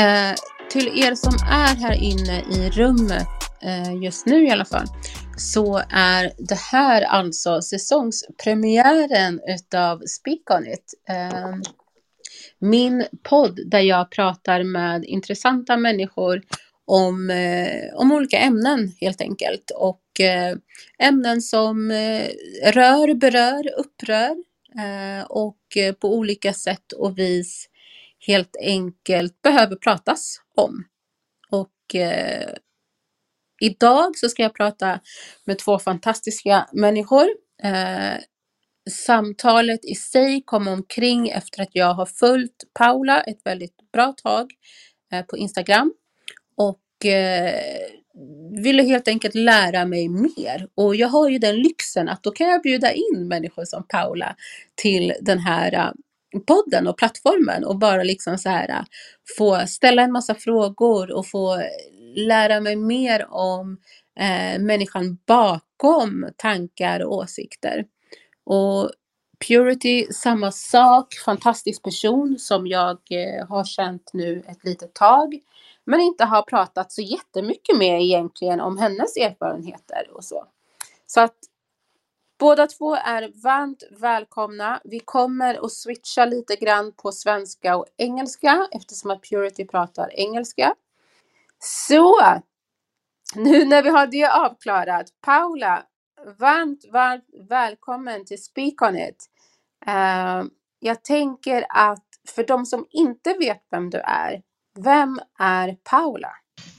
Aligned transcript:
Eh, 0.00 0.34
till 0.70 0.88
er 0.98 1.14
som 1.14 1.34
är 1.50 1.76
här 1.76 1.94
inne 1.94 2.40
i 2.40 2.70
rummet 2.70 3.28
eh, 3.62 4.02
just 4.02 4.26
nu 4.26 4.46
i 4.46 4.50
alla 4.50 4.64
fall 4.64 4.86
så 5.36 5.82
är 5.90 6.32
det 6.38 6.58
här 6.58 7.02
alltså 7.02 7.62
säsongspremiären 7.62 9.40
utav 9.48 10.02
Speak 10.06 10.50
On 10.50 10.66
It. 10.66 10.94
Eh, 11.08 11.54
min 12.58 13.06
podd 13.22 13.60
där 13.66 13.80
jag 13.80 14.10
pratar 14.10 14.62
med 14.62 15.04
intressanta 15.04 15.76
människor 15.76 16.42
om, 16.84 17.30
eh, 17.30 17.94
om 17.94 18.12
olika 18.12 18.38
ämnen 18.38 18.92
helt 19.00 19.20
enkelt. 19.20 19.70
Och 19.76 20.20
eh, 20.20 20.56
ämnen 20.98 21.42
som 21.42 21.90
eh, 21.90 22.26
rör, 22.72 23.14
berör, 23.14 23.70
upprör 23.78 24.36
eh, 24.78 25.24
och 25.28 25.76
eh, 25.76 25.92
på 25.92 26.14
olika 26.14 26.52
sätt 26.52 26.92
och 26.92 27.18
vis 27.18 27.69
helt 28.26 28.56
enkelt 28.60 29.42
behöver 29.42 29.76
pratas 29.76 30.36
om. 30.56 30.84
Och 31.50 31.94
eh, 31.94 32.54
idag 33.60 34.16
så 34.16 34.28
ska 34.28 34.42
jag 34.42 34.54
prata 34.54 35.00
med 35.44 35.58
två 35.58 35.78
fantastiska 35.78 36.68
människor. 36.72 37.26
Eh, 37.62 38.18
samtalet 38.90 39.84
i 39.84 39.94
sig 39.94 40.42
kom 40.46 40.68
omkring 40.68 41.28
efter 41.28 41.62
att 41.62 41.70
jag 41.72 41.94
har 41.94 42.06
följt 42.06 42.64
Paula 42.78 43.22
ett 43.22 43.40
väldigt 43.44 43.76
bra 43.92 44.14
tag 44.22 44.52
eh, 45.12 45.24
på 45.24 45.36
Instagram 45.36 45.92
och 46.56 47.06
eh, 47.06 47.54
ville 48.62 48.82
helt 48.82 49.08
enkelt 49.08 49.34
lära 49.34 49.84
mig 49.84 50.08
mer. 50.08 50.68
Och 50.74 50.96
jag 50.96 51.08
har 51.08 51.28
ju 51.28 51.38
den 51.38 51.56
lyxen 51.56 52.08
att 52.08 52.22
då 52.22 52.30
kan 52.30 52.48
jag 52.48 52.62
bjuda 52.62 52.92
in 52.92 53.28
människor 53.28 53.64
som 53.64 53.86
Paula 53.88 54.36
till 54.74 55.12
den 55.20 55.38
här 55.38 55.74
eh, 55.74 55.90
podden 56.46 56.86
och 56.86 56.98
plattformen 56.98 57.64
och 57.64 57.78
bara 57.78 58.02
liksom 58.02 58.38
så 58.38 58.48
här 58.48 58.68
äh, 58.68 58.84
få 59.38 59.66
ställa 59.66 60.02
en 60.02 60.12
massa 60.12 60.34
frågor 60.34 61.12
och 61.12 61.26
få 61.26 61.62
lära 62.16 62.60
mig 62.60 62.76
mer 62.76 63.26
om 63.30 63.78
eh, 64.20 64.60
människan 64.60 65.18
bakom 65.26 66.28
tankar 66.36 67.00
och 67.00 67.14
åsikter. 67.14 67.84
Och 68.44 68.90
Purity, 69.48 70.06
samma 70.12 70.52
sak, 70.52 71.14
fantastisk 71.24 71.82
person 71.82 72.38
som 72.38 72.66
jag 72.66 72.98
eh, 73.10 73.46
har 73.48 73.64
känt 73.64 74.10
nu 74.12 74.42
ett 74.46 74.64
litet 74.64 74.94
tag. 74.94 75.40
Men 75.84 76.00
inte 76.00 76.24
har 76.24 76.42
pratat 76.42 76.92
så 76.92 77.02
jättemycket 77.02 77.78
med 77.78 78.02
egentligen 78.02 78.60
om 78.60 78.78
hennes 78.78 79.16
erfarenheter 79.16 80.08
och 80.12 80.24
så. 80.24 80.46
Så 81.06 81.20
att 81.20 81.36
Båda 82.40 82.66
två 82.66 82.94
är 82.94 83.42
varmt 83.42 83.82
välkomna. 83.90 84.80
Vi 84.84 85.00
kommer 85.00 85.64
att 85.64 85.72
switcha 85.72 86.24
lite 86.24 86.56
grann 86.56 86.92
på 86.92 87.12
svenska 87.12 87.76
och 87.76 87.86
engelska 87.96 88.68
eftersom 88.72 89.10
att 89.10 89.22
Purity 89.22 89.66
pratar 89.66 90.10
engelska. 90.14 90.74
Så, 91.58 92.16
nu 93.34 93.64
när 93.64 93.82
vi 93.82 93.90
har 93.90 94.06
det 94.06 94.26
avklarat. 94.26 95.06
Paula, 95.20 95.82
varmt, 96.38 96.84
varmt 96.92 97.24
välkommen 97.48 98.24
till 98.26 98.42
Speak 98.42 98.82
On 98.82 98.96
It. 98.96 99.26
Uh, 99.88 100.44
jag 100.78 101.04
tänker 101.04 101.66
att 101.68 102.06
för 102.28 102.44
de 102.46 102.66
som 102.66 102.86
inte 102.90 103.34
vet 103.34 103.66
vem 103.70 103.90
du 103.90 103.98
är, 103.98 104.42
vem 104.78 105.20
är 105.38 105.76
Paula? 105.84 106.32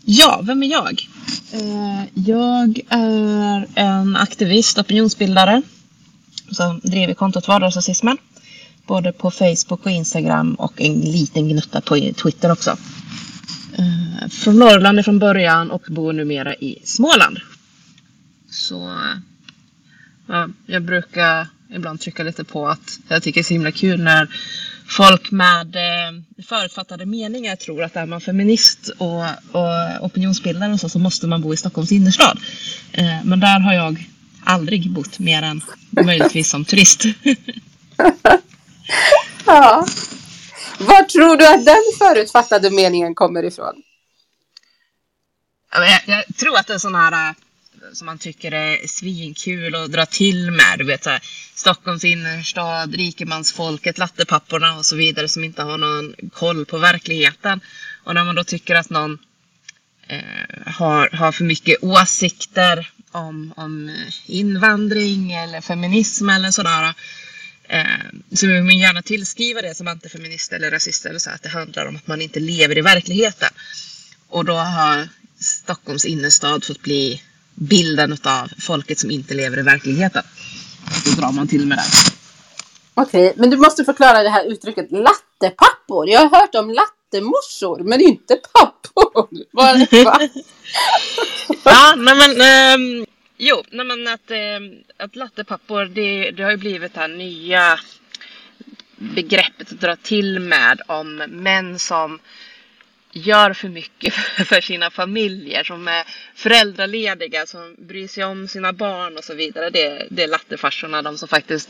Ja, 0.06 0.42
vem 0.44 0.64
är 0.64 0.68
jag? 0.68 1.08
Eh, 1.54 2.04
jag 2.14 2.80
är 2.90 3.68
en 3.76 4.16
aktivist, 4.16 4.78
opinionsbildare 4.78 5.62
som 6.52 6.80
driver 6.84 7.14
kontot 7.14 7.48
Vardagsrasismen. 7.48 8.18
Både 8.88 9.12
på 9.12 9.32
Facebook 9.32 9.86
och 9.86 9.92
Instagram 9.92 10.56
och 10.56 10.82
en 10.82 11.00
liten 11.00 11.50
gnutta 11.50 11.82
på 11.82 12.12
Twitter 12.24 12.52
också. 12.52 12.78
Eh, 13.78 14.30
från 14.30 14.60
Norrland 14.60 15.06
från 15.06 15.20
början 15.20 15.72
och 15.72 15.84
bor 15.88 16.14
numera 16.14 16.56
i 16.56 16.80
Småland. 16.84 17.40
Så 18.50 18.98
ja, 20.28 20.50
jag 20.66 20.84
brukar 20.84 21.48
ibland 21.76 22.00
trycka 22.00 22.24
lite 22.24 22.44
på 22.44 22.68
att 22.68 23.00
jag 23.08 23.24
tycker 23.24 23.40
det 23.40 23.42
är 23.42 23.48
så 23.48 23.54
himla 23.54 23.72
kul 23.72 24.04
när 24.04 24.28
folk 24.92 25.32
med 25.32 25.76
eh, 25.76 26.44
förutfattade 26.44 27.06
meningar 27.06 27.56
tror 27.56 27.84
att 27.84 27.96
är 27.96 28.06
man 28.06 28.22
feminist 28.22 28.90
och, 28.98 29.24
och 29.52 30.06
opinionsbildare 30.06 30.74
och 30.74 30.80
så, 30.80 30.90
så 30.90 31.00
måste 31.00 31.28
man 31.28 31.42
bo 31.42 31.54
i 31.54 31.58
Stockholms 31.58 31.92
innerstad. 31.92 32.40
Eh, 32.92 33.24
men 33.24 33.40
där 33.40 33.60
har 33.60 33.74
jag 33.74 34.08
aldrig 34.46 34.92
bott 34.92 35.20
mer 35.20 35.42
än 35.44 35.62
möjligtvis 35.90 36.50
som 36.50 36.66
turist. 36.66 37.04
Ja. 39.46 39.86
Var 40.80 41.04
tror 41.04 41.38
du 41.38 41.48
att 41.48 41.66
den 41.66 41.84
förutfattade 41.98 42.72
meningen 42.72 43.16
kommer 43.16 43.44
ifrån? 43.44 43.74
Jag, 45.72 46.02
jag 46.06 46.38
tror 46.38 46.58
att 46.58 46.68
det 46.68 46.74
är 46.74 46.78
sån 46.78 46.96
här 46.96 47.30
äh, 47.30 47.36
som 47.94 48.06
man 48.06 48.18
tycker 48.18 48.52
är 48.52 48.88
svinkul 48.88 49.76
att 49.76 49.92
dra 49.92 50.06
till 50.06 50.52
med. 50.52 50.76
Du 50.78 50.86
vet, 50.86 51.04
så 51.04 51.10
här, 51.10 51.22
Stockholms 51.56 52.04
innerstad, 52.04 52.96
rikemansfolket, 52.96 53.98
lattepapporna 53.98 54.78
och 54.78 54.86
så 54.86 54.96
vidare 54.96 55.28
som 55.28 55.44
inte 55.44 55.62
har 55.62 55.78
någon 55.78 56.16
koll 56.34 56.66
på 56.66 56.78
verkligheten. 56.78 57.62
Och 58.04 58.16
när 58.16 58.24
man 58.24 58.36
då 58.36 58.44
tycker 58.44 58.76
att 58.76 58.90
någon 58.90 59.18
eh, 60.08 60.22
har, 60.66 61.10
har 61.10 61.32
för 61.32 61.44
mycket 61.44 61.84
åsikter 61.84 62.92
om, 63.12 63.54
om 63.58 63.90
eh, 63.90 64.14
invandring 64.26 65.32
eller 65.32 65.62
feminism 65.62 66.30
eller 66.30 66.52
sådär. 66.52 66.94
Eh, 67.64 67.86
så 68.34 68.48
vill 68.48 68.64
man 68.64 68.78
gärna 68.78 69.02
tillskriva 69.02 69.62
det 69.62 69.76
som 69.76 69.88
antifeminist 69.88 70.54
eller 70.54 70.72
rasist 70.72 71.06
eller 71.06 71.20
så 71.20 71.30
att 71.30 71.44
det 71.44 71.50
handlar 71.50 71.86
om 71.86 71.96
att 71.96 72.08
man 72.08 72.22
inte 72.22 72.40
lever 72.40 72.78
i 72.78 72.82
verkligheten. 72.82 73.50
Och 74.28 74.46
då 74.46 74.54
har 74.54 75.10
Stockholms 75.40 76.06
innerstad 76.06 76.66
fått 76.66 76.82
bli 76.82 77.22
bilden 77.56 78.18
av 78.24 78.48
folket 78.60 79.00
som 79.00 79.12
inte 79.12 79.34
lever 79.34 79.60
i 79.60 79.62
verkligheten. 79.62 80.24
Då 81.06 81.22
drar 81.22 81.32
man 81.32 81.48
till 81.48 81.68
med 81.68 81.78
det. 81.78 82.12
Okej, 82.94 83.34
men 83.38 83.50
du 83.50 83.58
måste 83.58 83.84
förklara 83.86 84.24
det 84.24 84.30
här 84.30 84.46
uttrycket 84.52 84.92
lattepappor. 84.92 86.10
Jag 86.10 86.20
har 86.20 86.40
hört 86.40 86.56
om 86.56 86.70
lattemorsor, 86.70 87.84
men 87.84 88.02
inte 88.02 88.36
pappor. 88.54 89.28
Vad- 89.52 89.94
va? 90.06 90.20
Ja, 91.64 91.94
nej 91.98 92.16
men, 92.16 92.42
ehm, 92.42 93.06
jo, 93.38 93.64
nej 93.72 93.86
men 93.86 94.08
att, 94.08 94.32
ehm, 94.32 94.74
att 94.98 95.16
lattepappor, 95.16 95.86
det, 95.86 96.32
det 96.32 96.44
har 96.44 96.52
ju 96.52 96.58
blivit 96.58 96.94
det 96.94 97.00
här 97.00 97.08
nya 97.08 97.80
begreppet 98.98 99.72
att 99.72 99.82
dra 99.82 99.96
till 99.96 100.40
med 100.40 100.82
om 100.88 101.16
män 101.16 101.80
som 101.80 102.20
gör 103.14 103.54
för 103.54 103.70
mycket 103.70 104.14
för 104.48 104.62
sina 104.62 104.90
familjer, 104.90 105.64
som 105.64 105.88
är 105.88 106.04
föräldralediga, 106.36 107.46
som 107.46 107.76
bryr 107.78 108.08
sig 108.08 108.24
om 108.24 108.48
sina 108.48 108.74
barn 108.74 109.18
och 109.18 109.24
så 109.24 109.34
vidare. 109.34 109.70
Det, 109.70 110.08
det 110.10 110.24
är 110.24 110.28
lattefarsorna, 110.28 111.02
de 111.02 111.18
som 111.18 111.28
faktiskt 111.28 111.70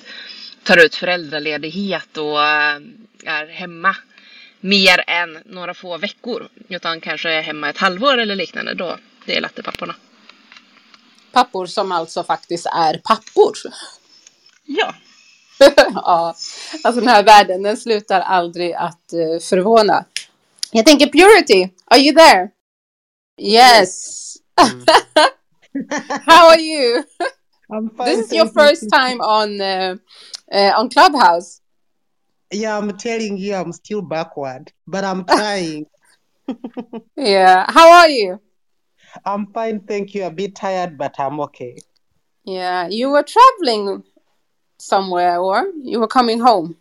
tar 0.64 0.86
ut 0.86 0.96
föräldraledighet 0.96 2.18
och 2.18 2.44
eh, 2.44 2.80
är 3.26 3.48
hemma 3.48 3.96
mer 4.60 5.04
än 5.08 5.40
några 5.46 5.74
få 5.74 5.98
veckor, 5.98 6.48
utan 6.70 7.02
kanske 7.02 7.32
är 7.32 7.42
hemma 7.42 7.70
ett 7.70 7.78
halvår 7.78 8.18
eller 8.18 8.36
liknande. 8.36 8.74
Då, 8.74 8.98
det 9.26 9.38
är 9.38 9.42
lattepapporna. 9.42 9.96
Pappor 11.32 11.66
som 11.66 11.92
alltså 11.92 12.24
faktiskt 12.24 12.66
är 12.66 12.98
pappor. 12.98 13.54
Ja. 14.64 14.96
ja, 15.96 16.36
alltså 16.84 17.02
den 17.02 17.10
här 17.10 17.24
världen, 17.24 17.64
den 17.64 17.78
slutar 17.78 18.22
aldrig 18.22 18.74
att 18.74 19.14
uh, 19.14 19.40
förvåna. 19.40 20.06
Jag 20.74 20.86
tänker 20.86 21.08
Purity, 21.08 21.74
are 21.86 22.00
you 22.00 22.14
there? 22.14 22.52
Yes. 23.38 24.38
Mm. 24.62 24.86
How 26.26 26.50
are 26.50 26.60
you? 26.60 27.04
I'm 27.70 27.90
fine. 27.90 28.06
This 28.06 28.26
is 28.26 28.34
your 28.34 28.48
first 28.48 28.90
time 28.90 29.22
on 29.22 29.62
uh, 29.62 29.96
uh, 30.52 30.80
on 30.80 30.90
Clubhouse. 30.90 31.62
Yeah, 32.54 32.78
I'm 32.78 32.98
telling 32.98 33.38
you, 33.38 33.56
I'm 33.56 33.74
still 33.74 34.02
backward, 34.02 34.72
but 34.88 35.04
I'm 35.04 35.26
trying. 35.26 35.86
yeah. 37.18 37.66
How 37.70 37.92
are 37.92 38.10
you? 38.10 38.40
I'm 39.26 39.48
fine, 39.54 39.82
thank 39.82 40.14
you. 40.16 40.26
A 40.26 40.32
bit 40.32 40.56
tired, 40.56 40.98
but 40.98 41.16
I'm 41.20 41.40
okay. 41.42 41.78
Yeah, 42.46 42.88
you 42.88 43.10
were 43.10 43.24
traveling 43.24 44.04
somewhere, 44.80 45.40
or 45.40 45.68
you 45.84 46.00
were 46.00 46.08
coming 46.08 46.40
home. 46.40 46.78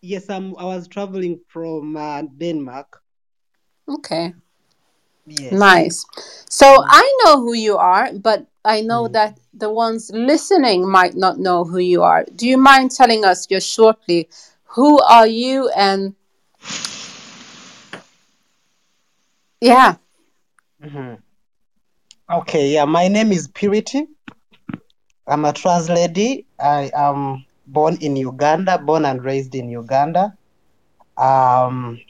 Yes, 0.00 0.30
I'm. 0.30 0.56
I 0.58 0.64
was 0.64 0.88
traveling 0.88 1.40
from 1.48 1.96
uh, 1.96 2.22
Denmark. 2.22 3.02
Okay. 3.88 4.34
Yes. 5.26 5.52
Nice. 5.52 6.04
So 6.48 6.66
I 6.66 7.18
know 7.24 7.40
who 7.40 7.52
you 7.54 7.76
are, 7.76 8.12
but 8.14 8.46
I 8.64 8.80
know 8.80 9.08
mm. 9.08 9.12
that 9.12 9.38
the 9.52 9.70
ones 9.70 10.10
listening 10.14 10.88
might 10.88 11.14
not 11.14 11.38
know 11.38 11.64
who 11.64 11.78
you 11.78 12.02
are. 12.02 12.24
Do 12.34 12.46
you 12.46 12.56
mind 12.56 12.92
telling 12.92 13.24
us 13.24 13.46
just 13.46 13.68
shortly 13.68 14.28
who 14.64 15.00
are 15.00 15.26
you 15.26 15.68
and 15.76 16.14
yeah. 19.60 19.96
Mm-hmm. 20.82 21.14
Okay, 22.30 22.68
yeah, 22.68 22.84
my 22.84 23.08
name 23.08 23.32
is 23.32 23.48
Purity. 23.48 24.06
I'm 25.26 25.44
a 25.44 25.52
trans 25.52 25.90
lady. 25.90 26.46
I 26.60 26.90
am 26.94 27.44
born 27.72 27.98
in 28.00 28.16
Uganda, 28.16 28.78
born 28.78 29.04
and 29.04 29.22
raised 29.24 29.54
in 29.54 29.68
Uganda. 29.68 30.36
Um, 31.16 32.00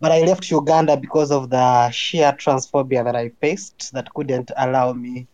but 0.00 0.12
I 0.12 0.20
left 0.22 0.50
Uganda 0.50 0.96
because 0.96 1.30
of 1.30 1.50
the 1.50 1.90
sheer 1.90 2.32
transphobia 2.32 3.04
that 3.04 3.16
I 3.16 3.30
faced 3.40 3.92
that 3.92 4.12
couldn't 4.14 4.50
allow 4.56 4.92
me 4.92 5.26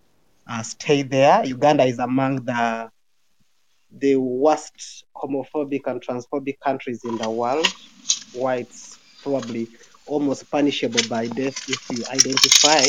uh, 0.46 0.62
stay 0.62 1.02
there. 1.02 1.44
Uganda 1.44 1.84
is 1.84 1.98
among 1.98 2.44
the 2.44 2.90
the 3.94 4.16
worst 4.16 5.04
homophobic 5.14 5.82
and 5.86 6.00
transphobic 6.00 6.58
countries 6.60 7.04
in 7.04 7.16
the 7.18 7.28
world, 7.28 7.66
why 8.32 8.56
it's 8.56 8.98
probably 9.22 9.68
almost 10.06 10.50
punishable 10.50 11.00
by 11.10 11.26
death 11.26 11.68
if 11.68 11.90
you 11.90 12.02
identify 12.10 12.80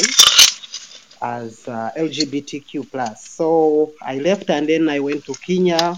as 1.21 1.67
uh, 1.67 1.91
LGBTQ 1.97 2.89
plus. 2.89 3.27
So 3.27 3.91
I 4.01 4.19
left 4.19 4.49
and 4.49 4.67
then 4.67 4.87
I 4.89 4.99
went 4.99 5.25
to 5.25 5.33
Kenya 5.33 5.95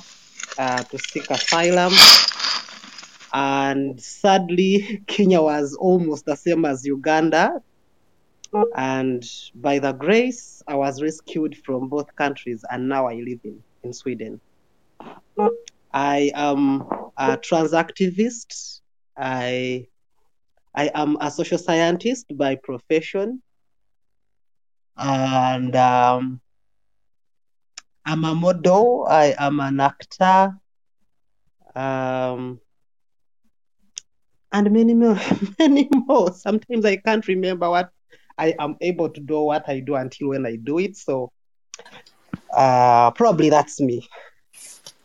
uh, 0.58 0.84
to 0.84 0.98
seek 0.98 1.30
asylum. 1.30 1.94
And 3.34 4.02
sadly, 4.02 5.04
Kenya 5.08 5.42
was 5.42 5.76
almost 5.76 6.26
the 6.26 6.36
same 6.36 6.66
as 6.66 6.86
Uganda. 6.86 7.62
And 8.76 9.30
by 9.56 9.80
the 9.80 9.92
grace, 9.92 10.64
I 10.68 10.76
was 10.76 11.02
rescued 11.02 11.58
from 11.66 11.90
both 11.90 12.16
countries, 12.16 12.64
and 12.72 12.88
now 12.88 13.08
I 13.08 13.16
live 13.16 13.40
in, 13.44 13.62
in 13.84 13.92
Sweden. 13.92 14.40
I 15.94 16.32
am 16.34 16.88
a 17.18 17.38
trans 17.38 17.74
activist. 17.74 18.80
I 19.18 19.88
I 20.74 20.92
am 20.94 21.18
a 21.20 21.32
social 21.32 21.58
scientist 21.58 22.26
by 22.38 22.56
profession, 22.56 23.42
and 24.98 25.76
um, 25.76 26.42
I'm 28.06 28.24
a 28.24 28.36
model. 28.36 29.08
I 29.10 29.34
am 29.38 29.60
an 29.60 29.80
actor, 29.80 30.54
um, 31.76 32.60
and 34.52 34.72
many 34.72 34.94
more, 34.94 35.20
many 35.60 35.90
more. 35.92 36.32
Sometimes 36.34 36.86
I 36.86 36.98
can't 36.98 37.28
remember 37.28 37.70
what 37.70 37.90
I 38.38 38.54
am 38.60 38.78
able 38.82 39.10
to 39.10 39.22
do, 39.22 39.42
what 39.42 39.68
I 39.68 39.80
do 39.80 39.96
until 39.96 40.30
when 40.30 40.46
I 40.46 40.56
do 40.58 40.78
it. 40.80 40.98
So 40.98 41.32
uh, 42.54 43.12
probably 43.12 43.50
that's 43.50 43.82
me. 43.82 44.08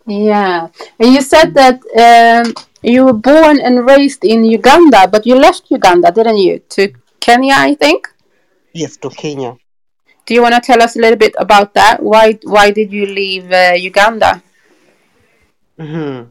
Yeah, 0.07 0.69
and 0.99 1.15
you 1.15 1.23
said 1.23 1.55
that 1.55 1.81
um, 1.97 2.55
you 2.83 3.05
were 3.05 3.13
born 3.13 3.61
and 3.61 3.87
raised 3.87 4.25
in 4.25 4.45
Uganda, 4.45 5.09
but 5.09 5.25
you 5.25 5.37
left 5.37 5.71
Uganda, 5.71 6.11
didn't 6.11 6.39
you, 6.39 6.59
to 6.71 6.93
Kenya? 7.21 7.55
I 7.57 7.75
think. 7.75 8.09
Yes, 8.73 8.97
to 8.99 9.11
Kenya. 9.11 9.57
Do 10.31 10.35
you 10.35 10.43
want 10.43 10.55
to 10.55 10.61
tell 10.61 10.81
us 10.81 10.95
a 10.95 11.01
little 11.01 11.19
bit 11.19 11.35
about 11.39 11.75
that? 11.75 12.01
Why 12.01 12.39
why 12.45 12.71
did 12.71 12.93
you 12.93 13.05
leave 13.05 13.51
uh, 13.51 13.73
Uganda? 13.75 14.41
Mm-hmm. 15.77 16.29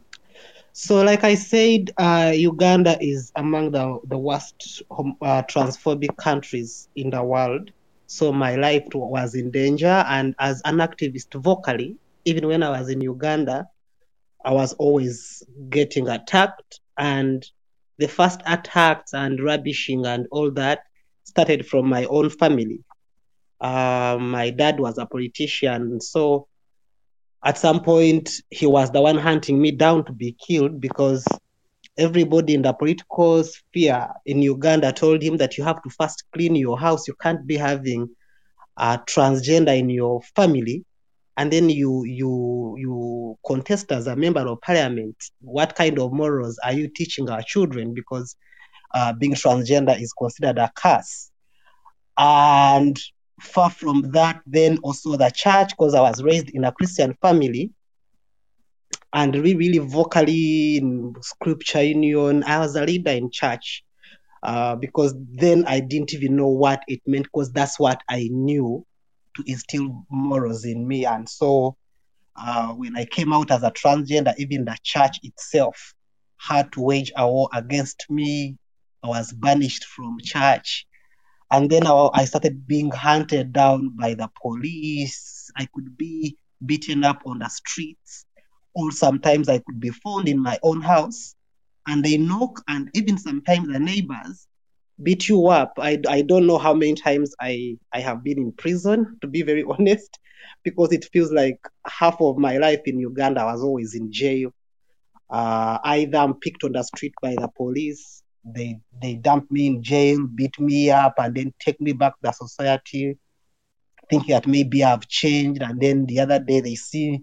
So, 0.72 1.02
like 1.02 1.22
I 1.22 1.34
said, 1.34 1.90
uh, 1.98 2.32
Uganda 2.34 2.96
is 2.98 3.30
among 3.36 3.72
the 3.72 4.00
the 4.04 4.16
worst 4.16 4.82
uh, 4.90 5.42
transphobic 5.42 6.16
countries 6.16 6.88
in 6.96 7.10
the 7.10 7.22
world. 7.22 7.72
So 8.06 8.32
my 8.32 8.56
life 8.56 8.88
was 8.94 9.34
in 9.34 9.50
danger, 9.50 10.02
and 10.08 10.34
as 10.38 10.62
an 10.64 10.78
activist 10.78 11.34
vocally, 11.34 11.98
even 12.24 12.46
when 12.46 12.62
I 12.62 12.70
was 12.70 12.88
in 12.88 13.02
Uganda, 13.02 13.68
I 14.42 14.54
was 14.54 14.72
always 14.78 15.42
getting 15.68 16.08
attacked. 16.08 16.80
And 16.96 17.44
the 17.98 18.08
first 18.08 18.40
attacks 18.46 19.12
and 19.12 19.44
rubbishing 19.44 20.06
and 20.06 20.26
all 20.30 20.50
that 20.52 20.84
started 21.24 21.66
from 21.66 21.86
my 21.86 22.06
own 22.06 22.30
family. 22.30 22.82
Uh, 23.60 24.16
my 24.20 24.50
dad 24.50 24.80
was 24.80 24.98
a 24.98 25.06
politician, 25.06 26.00
so 26.00 26.46
at 27.44 27.58
some 27.58 27.82
point 27.82 28.30
he 28.50 28.66
was 28.66 28.90
the 28.90 29.00
one 29.00 29.18
hunting 29.18 29.60
me 29.60 29.70
down 29.70 30.04
to 30.04 30.12
be 30.12 30.36
killed 30.46 30.80
because 30.80 31.24
everybody 31.98 32.54
in 32.54 32.62
the 32.62 32.72
political 32.72 33.42
sphere 33.44 34.08
in 34.26 34.42
Uganda 34.42 34.92
told 34.92 35.22
him 35.22 35.36
that 35.38 35.58
you 35.58 35.64
have 35.64 35.82
to 35.82 35.90
first 35.90 36.24
clean 36.32 36.54
your 36.56 36.78
house. 36.78 37.08
You 37.08 37.14
can't 37.20 37.46
be 37.46 37.56
having 37.56 38.08
a 38.76 38.98
transgender 38.98 39.78
in 39.78 39.90
your 39.90 40.22
family. 40.34 40.84
And 41.36 41.50
then 41.52 41.70
you 41.70 42.04
you 42.04 42.76
you 42.78 43.38
contest 43.46 43.92
as 43.92 44.06
a 44.06 44.16
member 44.16 44.40
of 44.40 44.60
parliament 44.60 45.16
what 45.40 45.74
kind 45.74 45.98
of 45.98 46.12
morals 46.12 46.58
are 46.64 46.72
you 46.72 46.88
teaching 46.88 47.30
our 47.30 47.42
children? 47.42 47.94
Because 47.94 48.36
uh, 48.94 49.12
being 49.14 49.34
transgender 49.34 49.98
is 50.00 50.12
considered 50.12 50.58
a 50.58 50.70
curse. 50.74 51.30
And 52.18 52.98
far 53.40 53.70
from 53.70 54.02
that 54.12 54.40
then 54.46 54.78
also 54.82 55.16
the 55.16 55.30
church 55.34 55.70
because 55.70 55.94
i 55.94 56.00
was 56.00 56.22
raised 56.22 56.50
in 56.50 56.64
a 56.64 56.72
christian 56.72 57.14
family 57.22 57.70
and 59.12 59.34
really, 59.34 59.56
really 59.56 59.78
vocally 59.78 60.76
in 60.76 61.14
scripture 61.20 61.82
union 61.82 62.44
i 62.44 62.58
was 62.58 62.76
a 62.76 62.84
leader 62.84 63.10
in 63.10 63.30
church 63.30 63.84
uh, 64.42 64.74
because 64.76 65.14
then 65.32 65.64
i 65.66 65.80
didn't 65.80 66.14
even 66.14 66.36
know 66.36 66.48
what 66.48 66.82
it 66.88 67.00
meant 67.06 67.24
because 67.24 67.52
that's 67.52 67.78
what 67.78 68.00
i 68.08 68.28
knew 68.30 68.84
to 69.36 69.44
instill 69.46 70.04
morals 70.10 70.64
in 70.64 70.86
me. 70.86 71.04
And 71.04 71.28
so 71.28 71.76
uh, 72.36 72.68
when 72.68 72.96
I 72.96 73.04
came 73.04 73.32
out 73.32 73.50
as 73.50 73.62
a 73.62 73.70
transgender, 73.70 74.34
even 74.38 74.64
the 74.64 74.76
church 74.82 75.18
itself 75.22 75.94
had 76.38 76.72
to 76.72 76.80
wage 76.80 77.12
a 77.16 77.26
war 77.28 77.48
against 77.52 78.06
me. 78.08 78.56
I 79.02 79.08
was 79.08 79.32
banished 79.32 79.84
from 79.84 80.18
church. 80.22 80.86
And 81.50 81.68
then 81.70 81.86
I 81.86 82.24
started 82.26 82.66
being 82.66 82.90
hunted 82.90 83.52
down 83.52 83.96
by 83.96 84.14
the 84.14 84.30
police. 84.40 85.50
I 85.56 85.66
could 85.74 85.96
be 85.96 86.36
beaten 86.64 87.04
up 87.04 87.22
on 87.26 87.40
the 87.40 87.48
streets, 87.48 88.24
or 88.74 88.92
sometimes 88.92 89.48
I 89.48 89.58
could 89.58 89.80
be 89.80 89.90
found 89.90 90.28
in 90.28 90.40
my 90.40 90.58
own 90.62 90.80
house. 90.80 91.34
And 91.86 92.04
they 92.04 92.18
knock, 92.18 92.62
and 92.68 92.90
even 92.94 93.18
sometimes 93.18 93.68
the 93.68 93.80
neighbors 93.80 94.46
beat 95.02 95.28
you 95.28 95.46
up. 95.48 95.74
I, 95.78 95.98
I 96.08 96.22
don't 96.22 96.46
know 96.46 96.58
how 96.58 96.74
many 96.74 96.94
times 96.94 97.34
I, 97.40 97.78
I 97.92 98.00
have 98.00 98.22
been 98.22 98.38
in 98.38 98.52
prison, 98.52 99.18
to 99.22 99.26
be 99.26 99.42
very 99.42 99.64
honest, 99.68 100.18
because 100.62 100.92
it 100.92 101.06
feels 101.12 101.32
like 101.32 101.58
half 101.86 102.20
of 102.20 102.38
my 102.38 102.58
life 102.58 102.82
in 102.86 102.98
Uganda 102.98 103.44
was 103.44 103.62
always 103.62 103.94
in 103.94 104.12
jail. 104.12 104.52
Uh, 105.30 105.78
either 105.84 106.18
I'm 106.18 106.34
picked 106.34 106.64
on 106.64 106.72
the 106.72 106.82
street 106.82 107.14
by 107.22 107.34
the 107.34 107.48
police, 107.56 108.22
they 108.44 108.78
they 109.02 109.14
dump 109.14 109.50
me 109.50 109.66
in 109.66 109.82
jail, 109.82 110.26
beat 110.34 110.58
me 110.60 110.90
up, 110.90 111.14
and 111.18 111.34
then 111.34 111.52
take 111.60 111.80
me 111.80 111.92
back 111.92 112.12
to 112.14 112.18
the 112.22 112.32
society, 112.32 113.18
thinking 114.10 114.34
that 114.34 114.46
maybe 114.46 114.84
I've 114.84 115.08
changed. 115.08 115.62
And 115.62 115.80
then 115.80 116.06
the 116.06 116.20
other 116.20 116.38
day 116.38 116.60
they 116.60 116.74
see 116.76 117.22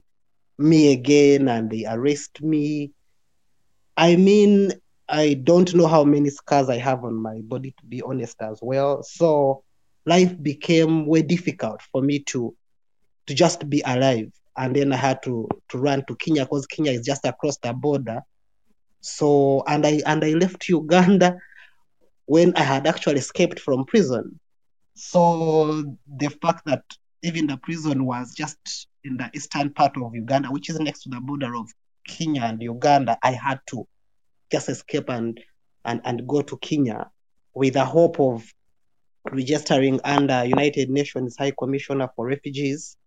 me 0.57 0.91
again 0.93 1.47
and 1.50 1.69
they 1.69 1.86
arrest 1.86 2.41
me 2.41 2.91
I 3.97 4.15
mean, 4.15 4.71
I 5.09 5.36
don't 5.36 5.74
know 5.74 5.88
how 5.88 6.03
many 6.03 6.29
scars 6.29 6.69
I 6.69 6.77
have 6.77 7.03
on 7.03 7.15
my 7.21 7.39
body, 7.43 7.71
to 7.79 7.86
be 7.86 8.01
honest, 8.01 8.41
as 8.41 8.59
well. 8.62 9.03
So 9.03 9.63
life 10.05 10.41
became 10.41 11.05
way 11.07 11.21
difficult 11.24 11.81
for 11.91 12.01
me 12.01 12.19
to 12.29 12.55
to 13.27 13.33
just 13.33 13.69
be 13.69 13.81
alive. 13.86 14.31
And 14.57 14.75
then 14.75 14.93
I 14.93 14.97
had 14.97 15.21
to 15.24 15.47
to 15.69 15.77
run 15.77 16.03
to 16.07 16.15
Kenya 16.15 16.45
because 16.45 16.67
Kenya 16.67 16.91
is 16.91 17.05
just 17.05 17.25
across 17.25 17.57
the 17.57 17.74
border. 17.74 18.21
So 19.07 19.63
and 19.67 19.85
I 19.85 20.01
and 20.05 20.23
I 20.23 20.33
left 20.33 20.67
Uganda 20.67 21.37
when 22.25 22.53
I 22.55 22.61
had 22.63 22.87
actually 22.87 23.19
escaped 23.19 23.59
from 23.59 23.85
prison. 23.85 24.39
So 24.95 25.95
the 26.17 26.29
fact 26.41 26.65
that 26.65 26.83
even 27.23 27.47
the 27.47 27.57
prison 27.57 28.05
was 28.05 28.33
just 28.35 28.87
in 29.03 29.17
the 29.17 29.29
eastern 29.33 29.73
part 29.73 29.95
of 29.97 30.13
Uganda, 30.13 30.49
which 30.49 30.69
is 30.69 30.79
next 30.79 31.03
to 31.03 31.09
the 31.09 31.21
border 31.21 31.55
of 31.55 31.71
Kenya 32.05 32.43
and 32.43 32.61
Uganda, 32.61 33.17
I 33.23 33.31
had 33.31 33.59
to 33.67 33.87
just 34.51 34.69
escape 34.69 35.09
and 35.09 35.39
and, 35.85 36.01
and 36.03 36.27
go 36.27 36.41
to 36.41 36.57
Kenya 36.57 37.09
with 37.53 37.73
the 37.75 37.85
hope 37.85 38.19
of 38.19 38.43
registering 39.31 40.01
under 40.03 40.43
United 40.43 40.89
Nations 40.89 41.37
High 41.37 41.53
Commissioner 41.57 42.09
for 42.15 42.27
Refugees 42.27 42.97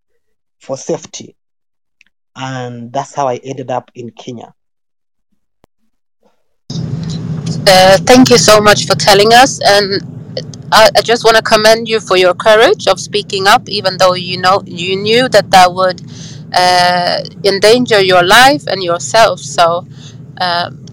for 0.59 0.77
safety. 0.77 1.35
And 2.35 2.91
that's 2.91 3.13
how 3.13 3.27
I 3.27 3.37
ended 3.43 3.69
up 3.69 3.91
in 3.93 4.09
Kenya. 4.11 4.53
Uh, 7.67 7.97
thank 8.09 8.29
you 8.29 8.37
so 8.37 8.59
much 8.59 8.85
for 8.87 8.95
telling 8.95 9.33
us, 9.33 9.59
and 9.63 10.01
I, 10.71 10.89
I 10.97 11.01
just 11.01 11.23
want 11.23 11.37
to 11.37 11.43
commend 11.43 11.87
you 11.87 11.99
for 11.99 12.17
your 12.17 12.33
courage 12.33 12.87
of 12.87 12.99
speaking 12.99 13.47
up, 13.47 13.69
even 13.69 13.97
though 13.97 14.13
you 14.13 14.37
know 14.39 14.63
you 14.65 14.95
knew 14.95 15.29
that 15.29 15.51
that 15.51 15.73
would 15.73 16.01
uh, 16.53 17.23
endanger 17.43 18.01
your 18.01 18.23
life 18.23 18.65
and 18.67 18.81
yourself. 18.83 19.39
So, 19.39 19.85
um, 20.39 20.85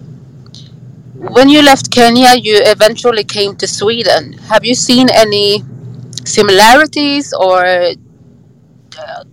when 1.15 1.49
you 1.49 1.61
left 1.61 1.91
Kenya, 1.91 2.35
you 2.35 2.59
eventually 2.63 3.23
came 3.23 3.55
to 3.57 3.67
Sweden. 3.67 4.33
Have 4.49 4.65
you 4.65 4.75
seen 4.75 5.09
any 5.09 5.63
similarities, 6.25 7.33
or 7.33 7.65
uh, 8.97 9.23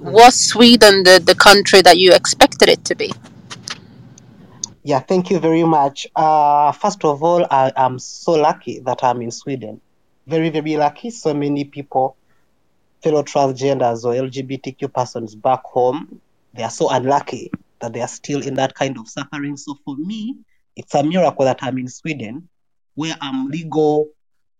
was 0.00 0.38
Sweden 0.38 1.02
the, 1.04 1.20
the 1.24 1.34
country 1.34 1.82
that 1.82 1.98
you 1.98 2.12
expected 2.12 2.68
it 2.68 2.84
to 2.86 2.94
be? 2.94 3.12
Yeah, 4.88 5.00
thank 5.00 5.28
you 5.28 5.38
very 5.38 5.64
much. 5.64 6.06
Uh, 6.16 6.72
first 6.72 7.04
of 7.04 7.22
all, 7.22 7.46
I 7.50 7.70
am 7.76 7.98
so 7.98 8.32
lucky 8.32 8.78
that 8.86 9.04
I'm 9.04 9.20
in 9.20 9.30
Sweden. 9.30 9.82
Very, 10.26 10.48
very 10.48 10.78
lucky. 10.78 11.10
So 11.10 11.34
many 11.34 11.64
people, 11.64 12.16
fellow 13.02 13.22
transgenders 13.22 14.06
or 14.06 14.14
LGBTQ 14.14 14.90
persons 14.94 15.34
back 15.34 15.62
home, 15.64 16.22
they 16.54 16.62
are 16.62 16.70
so 16.70 16.88
unlucky 16.88 17.50
that 17.82 17.92
they 17.92 18.00
are 18.00 18.08
still 18.08 18.40
in 18.40 18.54
that 18.54 18.74
kind 18.74 18.96
of 18.96 19.10
suffering. 19.10 19.58
So 19.58 19.76
for 19.84 19.94
me, 19.94 20.36
it's 20.74 20.94
a 20.94 21.02
miracle 21.02 21.44
that 21.44 21.58
I'm 21.60 21.76
in 21.76 21.88
Sweden, 21.88 22.48
where 22.94 23.14
I'm 23.20 23.48
legal 23.50 24.08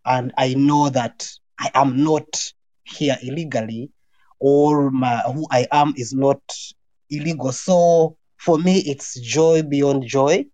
and 0.04 0.34
I 0.36 0.52
know 0.52 0.90
that 0.90 1.26
I 1.58 1.70
am 1.72 2.04
not 2.04 2.52
here 2.84 3.16
illegally 3.22 3.92
or 4.40 4.90
my, 4.90 5.20
who 5.20 5.46
I 5.50 5.66
am 5.72 5.94
is 5.96 6.12
not 6.12 6.42
illegal. 7.08 7.50
So 7.52 8.17
for 8.38 8.58
me, 8.58 8.78
it's 8.86 9.18
joy 9.20 9.62
beyond 9.62 10.04
joy. 10.06 10.44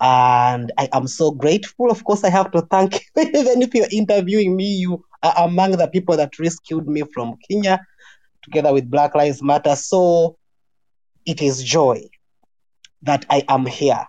And 0.00 0.72
I 0.78 0.88
am 0.92 1.06
so 1.06 1.30
grateful. 1.30 1.90
Of 1.90 2.04
course, 2.04 2.24
I 2.24 2.30
have 2.30 2.50
to 2.52 2.62
thank 2.62 2.94
you. 2.94 3.00
Even 3.22 3.62
if 3.62 3.74
you're 3.74 3.86
interviewing 3.90 4.56
me, 4.56 4.64
you 4.76 5.04
are 5.22 5.34
among 5.46 5.72
the 5.72 5.88
people 5.88 6.16
that 6.16 6.38
rescued 6.38 6.86
me 6.86 7.02
from 7.14 7.36
Kenya 7.48 7.80
together 8.42 8.72
with 8.72 8.90
Black 8.90 9.14
Lives 9.14 9.42
Matter. 9.42 9.76
So 9.76 10.36
it 11.26 11.42
is 11.42 11.62
joy 11.62 12.02
that 13.02 13.24
I 13.30 13.44
am 13.48 13.66
here 13.66 14.04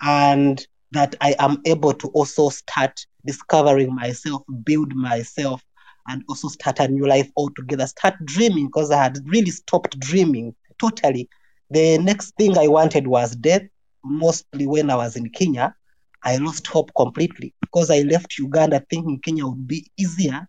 and 0.00 0.64
that 0.92 1.14
I 1.20 1.34
am 1.38 1.58
able 1.66 1.92
to 1.94 2.08
also 2.08 2.48
start 2.48 2.98
discovering 3.26 3.94
myself, 3.94 4.42
build 4.64 4.94
myself, 4.94 5.62
and 6.08 6.22
also 6.28 6.48
start 6.48 6.78
a 6.80 6.88
new 6.88 7.06
life 7.06 7.30
altogether. 7.36 7.86
Start 7.86 8.14
dreaming 8.24 8.66
because 8.66 8.90
I 8.90 9.02
had 9.02 9.18
really 9.26 9.50
stopped 9.50 9.98
dreaming 9.98 10.54
totally. 10.80 11.28
The 11.70 11.98
next 11.98 12.36
thing 12.36 12.56
I 12.56 12.68
wanted 12.68 13.06
was 13.06 13.34
death. 13.34 13.62
Mostly 14.04 14.66
when 14.66 14.90
I 14.90 14.96
was 14.96 15.16
in 15.16 15.30
Kenya, 15.30 15.74
I 16.22 16.36
lost 16.36 16.66
hope 16.68 16.92
completely 16.96 17.54
because 17.60 17.90
I 17.90 18.00
left 18.02 18.38
Uganda 18.38 18.84
thinking 18.88 19.20
Kenya 19.20 19.46
would 19.46 19.66
be 19.66 19.90
easier. 19.96 20.46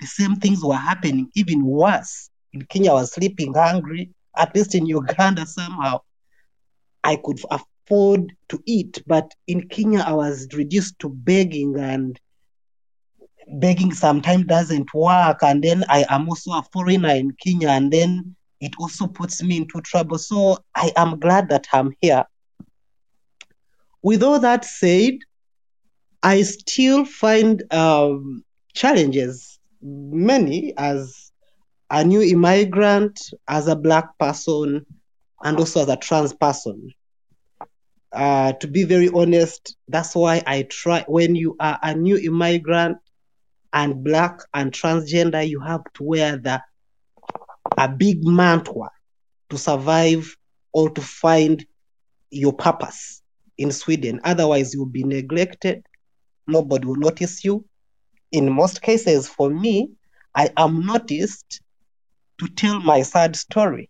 The 0.00 0.06
same 0.06 0.36
things 0.36 0.62
were 0.62 0.74
happening, 0.74 1.30
even 1.34 1.64
worse. 1.64 2.30
In 2.52 2.62
Kenya, 2.62 2.90
I 2.90 2.94
was 2.94 3.12
sleeping 3.12 3.54
hungry. 3.54 4.10
At 4.36 4.54
least 4.54 4.74
in 4.74 4.86
Uganda, 4.86 5.46
somehow 5.46 6.00
I 7.04 7.16
could 7.16 7.40
afford 7.50 8.32
to 8.48 8.62
eat. 8.66 9.02
But 9.06 9.32
in 9.46 9.68
Kenya, 9.68 10.00
I 10.00 10.12
was 10.12 10.48
reduced 10.52 10.98
to 11.00 11.08
begging 11.08 11.78
and 11.78 12.18
begging 13.48 13.92
sometimes 13.92 14.44
doesn't 14.46 14.92
work 14.92 15.38
and 15.42 15.62
then 15.62 15.84
i 15.88 16.04
am 16.08 16.28
also 16.28 16.50
a 16.52 16.62
foreigner 16.72 17.10
in 17.10 17.30
kenya 17.32 17.68
and 17.68 17.92
then 17.92 18.34
it 18.60 18.72
also 18.78 19.06
puts 19.06 19.42
me 19.42 19.58
into 19.58 19.80
trouble. 19.80 20.18
So 20.18 20.58
i 20.74 20.92
am 20.96 21.18
glad 21.18 21.48
that 21.50 21.66
i'm 21.72 21.92
here. 22.00 22.24
With 24.02 24.22
all 24.22 24.38
that 24.40 24.64
said 24.64 25.14
i 26.22 26.42
still 26.42 27.04
find 27.04 27.62
um, 27.72 28.42
challenges 28.74 29.58
many 29.82 30.72
as 30.76 31.32
a 31.90 32.04
new 32.04 32.22
immigrant 32.22 33.20
as 33.48 33.68
a 33.68 33.76
black 33.76 34.18
person 34.18 34.84
and 35.42 35.58
also 35.58 35.82
as 35.82 35.88
a 35.88 35.96
trans 35.96 36.32
person. 36.34 36.90
Uh, 38.12 38.52
to 38.54 38.66
be 38.68 38.84
very 38.84 39.08
honest 39.10 39.76
that's 39.88 40.14
why 40.14 40.42
i 40.46 40.62
try 40.70 41.04
when 41.08 41.34
you 41.34 41.54
are 41.60 41.78
a 41.82 41.94
new 41.94 42.16
immigrant 42.16 42.96
and 43.72 44.02
black 44.02 44.40
and 44.54 44.72
transgender, 44.72 45.46
you 45.46 45.60
have 45.60 45.82
to 45.94 46.02
wear 46.02 46.36
the 46.38 46.60
a 47.76 47.88
big 47.88 48.24
mantra 48.24 48.90
to 49.50 49.58
survive 49.58 50.36
or 50.72 50.90
to 50.90 51.00
find 51.00 51.64
your 52.30 52.52
purpose 52.52 53.22
in 53.58 53.72
Sweden. 53.72 54.20
Otherwise, 54.24 54.74
you'll 54.74 54.86
be 54.86 55.04
neglected. 55.04 55.84
Nobody 56.46 56.86
will 56.86 56.96
notice 56.96 57.44
you. 57.44 57.64
In 58.32 58.52
most 58.52 58.82
cases, 58.82 59.28
for 59.28 59.50
me, 59.50 59.90
I 60.34 60.50
am 60.56 60.84
noticed 60.84 61.60
to 62.38 62.48
tell 62.48 62.80
my 62.80 63.02
sad 63.02 63.36
story. 63.36 63.88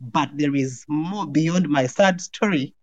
But 0.00 0.30
there 0.36 0.54
is 0.54 0.84
more 0.88 1.26
beyond 1.26 1.68
my 1.68 1.86
sad 1.86 2.20
story. 2.20 2.74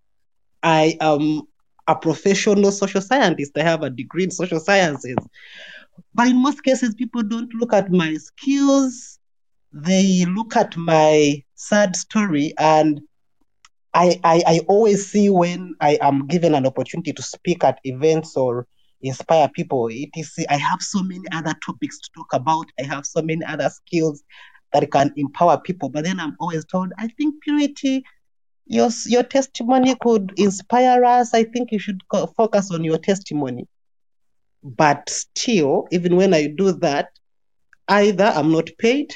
I 0.64 0.98
am 1.00 1.44
a 1.88 1.96
professional 1.96 2.72
social 2.72 3.02
scientist. 3.02 3.52
I 3.58 3.64
have 3.64 3.84
a 3.84 3.90
degree 3.90 4.24
in 4.24 4.32
social 4.32 4.60
sciences. 4.60 5.18
But 6.14 6.28
in 6.28 6.42
most 6.42 6.64
cases, 6.64 6.96
people 6.96 7.22
don't 7.24 7.54
look 7.54 7.74
at 7.74 7.92
my 7.92 8.16
skills. 8.16 9.20
They 9.74 10.26
look 10.26 10.56
at 10.56 10.76
my 10.76 11.44
sad 11.56 11.96
story. 11.96 12.54
And 12.58 13.02
I, 13.94 14.20
I, 14.24 14.44
I 14.46 14.60
always 14.68 15.10
see 15.12 15.30
when 15.30 15.76
I 15.82 15.98
am 16.02 16.28
given 16.28 16.56
an 16.56 16.66
opportunity 16.66 17.14
to 17.14 17.22
speak 17.22 17.64
at 17.64 17.80
events 17.84 18.36
or 18.36 18.68
inspire 19.02 19.50
people, 19.50 19.90
etc. 19.90 20.46
I 20.50 20.58
have 20.58 20.82
so 20.82 21.02
many 21.04 21.24
other 21.32 21.54
topics 21.66 22.00
to 22.00 22.10
talk 22.16 22.34
about. 22.34 22.66
I 22.80 22.84
have 22.84 23.06
so 23.06 23.22
many 23.22 23.44
other 23.46 23.70
skills 23.70 24.24
that 24.74 24.90
can 24.92 25.14
empower 25.18 25.60
people. 25.60 25.90
But 25.90 26.06
then 26.06 26.20
I'm 26.20 26.36
always 26.40 26.66
told, 26.66 26.94
I 26.98 27.08
think 27.10 27.42
purity, 27.44 28.04
your, 28.66 28.90
your 29.06 29.24
testimony 29.24 29.96
could 30.02 30.34
inspire 30.38 31.04
us. 31.04 31.34
I 31.34 31.44
think 31.44 31.72
you 31.72 31.80
should 31.80 32.02
focus 32.38 32.72
on 32.72 32.84
your 32.84 32.98
testimony. 32.98 33.68
But 34.64 35.10
still, 35.10 35.88
even 35.92 36.16
when 36.16 36.34
I 36.34 36.48
do 36.48 36.72
that, 36.74 37.10
either 37.88 38.26
I'm 38.26 38.52
not 38.52 38.70
paid, 38.78 39.14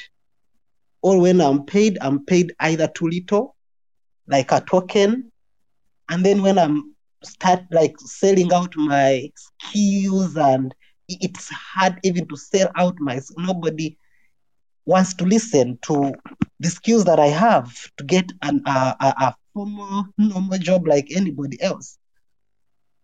or 1.06 1.20
when 1.20 1.40
I'm 1.40 1.64
paid, 1.64 1.98
I'm 2.00 2.24
paid 2.24 2.52
either 2.58 2.88
too 2.88 3.06
little, 3.06 3.54
like 4.26 4.50
a 4.50 4.60
token. 4.60 5.30
And 6.08 6.26
then 6.26 6.42
when 6.42 6.58
I'm 6.58 6.96
start 7.22 7.60
like 7.70 7.94
selling 8.00 8.52
out 8.52 8.74
my 8.74 9.30
skills 9.36 10.36
and 10.36 10.74
it's 11.08 11.48
hard 11.50 12.00
even 12.02 12.26
to 12.26 12.36
sell 12.36 12.72
out 12.74 12.96
my 12.98 13.20
nobody 13.36 13.96
wants 14.84 15.14
to 15.14 15.24
listen 15.24 15.78
to 15.82 16.12
the 16.58 16.68
skills 16.68 17.04
that 17.04 17.20
I 17.20 17.28
have 17.28 17.72
to 17.98 18.04
get 18.04 18.32
an 18.42 18.62
a, 18.66 18.96
a 19.00 19.34
formal 19.54 20.06
normal 20.18 20.58
job 20.58 20.88
like 20.88 21.06
anybody 21.14 21.62
else. 21.62 21.98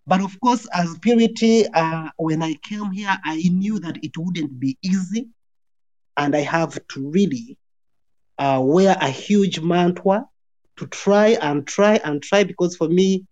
But 0.09 0.23
of 0.23 0.41
course, 0.41 0.67
as 0.75 0.99
purity, 0.99 1.67
uh, 1.69 2.09
when 2.17 2.43
I 2.43 2.55
came 2.65 2.91
here, 2.91 3.17
I 3.25 3.37
knew 3.37 3.79
that 3.79 3.99
it 4.03 4.19
wouldn't 4.19 4.59
be 4.59 4.77
easy. 4.83 5.29
And 6.17 6.35
I 6.35 6.41
have 6.41 6.77
to 6.89 7.09
really 7.09 7.57
uh, 8.39 8.61
wear 8.63 8.97
a 9.01 9.09
huge 9.09 9.61
mantua 9.61 10.27
to 10.77 10.87
try 10.89 11.29
and 11.43 11.67
try 11.67 12.01
and 12.05 12.23
try 12.23 12.45
because 12.45 12.77
for 12.77 12.89
me, 12.89 13.27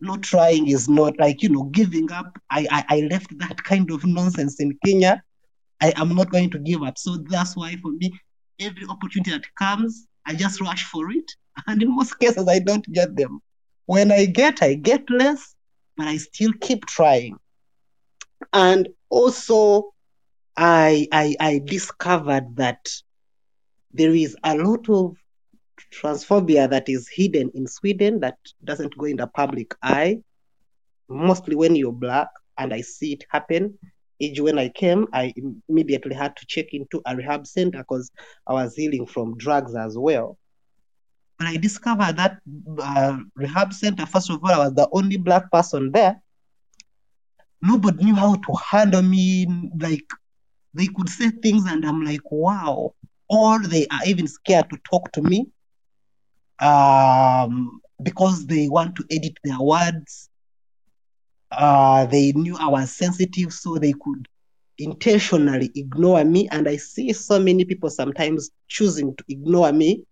not 0.00 0.22
trying 0.22 0.68
is 0.68 0.88
not 0.88 1.18
like, 1.18 1.42
you 1.42 1.48
know, 1.48 1.64
giving 1.64 2.10
up. 2.12 2.38
I, 2.50 2.66
I, 2.70 2.84
I 2.96 3.00
left 3.10 3.36
that 3.38 3.62
kind 3.64 3.90
of 3.90 4.04
nonsense 4.04 4.60
in 4.60 4.78
Kenya. 4.84 5.22
I 5.80 5.92
am 5.96 6.14
not 6.14 6.30
going 6.30 6.50
to 6.50 6.58
give 6.58 6.82
up. 6.82 6.98
So 6.98 7.18
that's 7.28 7.56
why 7.56 7.76
for 7.76 7.92
me, 7.92 8.12
every 8.60 8.86
opportunity 8.88 9.30
that 9.32 9.44
comes, 9.58 10.06
I 10.26 10.34
just 10.34 10.60
rush 10.60 10.84
for 10.84 11.10
it. 11.10 11.30
And 11.66 11.82
in 11.82 11.94
most 11.94 12.18
cases, 12.18 12.46
I 12.48 12.58
don't 12.60 12.86
get 12.92 13.16
them. 13.16 13.40
when 13.86 14.12
I 14.12 14.26
get, 14.26 14.62
I 14.62 14.74
get 14.74 15.08
less, 15.10 15.54
but 15.96 16.06
I 16.08 16.16
still 16.18 16.52
keep 16.60 16.86
trying. 16.86 17.38
And 18.52 18.88
also, 19.08 19.92
I, 20.56 21.08
I, 21.12 21.36
I 21.40 21.60
discovered 21.64 22.56
that 22.56 22.86
there 23.92 24.14
is 24.14 24.36
a 24.44 24.56
lot 24.56 24.88
of 24.88 25.16
transphobia 25.92 26.68
that 26.70 26.88
is 26.88 27.08
hidden 27.08 27.50
in 27.54 27.66
Sweden 27.66 28.20
that 28.20 28.38
doesn't 28.64 28.96
go 28.96 29.04
in 29.06 29.16
the 29.16 29.26
public 29.26 29.74
eye, 29.82 30.20
mostly 31.08 31.54
when 31.54 31.76
you're 31.76 31.92
black, 31.92 32.28
and 32.58 32.72
I 32.72 32.80
see 32.80 33.12
it 33.12 33.24
happen. 33.28 33.78
Age 34.20 34.40
when 34.40 34.58
I 34.58 34.70
came, 34.70 35.06
I 35.12 35.34
immediately 35.68 36.14
had 36.14 36.36
to 36.36 36.46
check 36.46 36.72
into 36.72 37.02
a 37.04 37.14
rehab 37.14 37.46
center 37.46 37.78
because 37.78 38.10
I 38.46 38.54
was 38.54 38.74
healing 38.74 39.06
from 39.06 39.36
drugs 39.36 39.74
as 39.74 39.96
well. 39.98 40.38
But 41.38 41.48
I 41.48 41.56
discovered 41.58 42.16
that 42.16 42.38
uh, 42.78 43.18
rehab 43.34 43.74
center, 43.74 44.06
first 44.06 44.30
of 44.30 44.42
all, 44.42 44.50
I 44.50 44.58
was 44.58 44.74
the 44.74 44.88
only 44.92 45.18
black 45.18 45.50
person 45.50 45.92
there. 45.92 46.20
Nobody 47.60 48.04
knew 48.04 48.14
how 48.14 48.36
to 48.36 48.54
handle 48.70 49.02
me. 49.02 49.46
Like, 49.78 50.04
they 50.72 50.86
could 50.86 51.10
say 51.10 51.28
things, 51.30 51.66
and 51.66 51.84
I'm 51.84 52.02
like, 52.02 52.30
wow. 52.30 52.94
Or 53.28 53.60
they 53.62 53.86
are 53.88 54.04
even 54.06 54.26
scared 54.28 54.70
to 54.70 54.78
talk 54.88 55.10
to 55.12 55.22
me 55.22 55.46
um, 56.60 57.80
because 58.02 58.46
they 58.46 58.68
want 58.68 58.96
to 58.96 59.04
edit 59.10 59.38
their 59.42 59.60
words. 59.60 60.28
Uh, 61.50 62.06
they 62.06 62.32
knew 62.32 62.56
I 62.56 62.68
was 62.68 62.90
sensitive, 62.94 63.52
so 63.52 63.78
they 63.78 63.92
could 63.92 64.28
intentionally 64.78 65.70
ignore 65.74 66.24
me. 66.24 66.48
And 66.50 66.68
I 66.68 66.76
see 66.76 67.12
so 67.12 67.38
many 67.38 67.64
people 67.64 67.90
sometimes 67.90 68.50
choosing 68.68 69.14
to 69.16 69.24
ignore 69.28 69.72
me, 69.72 70.04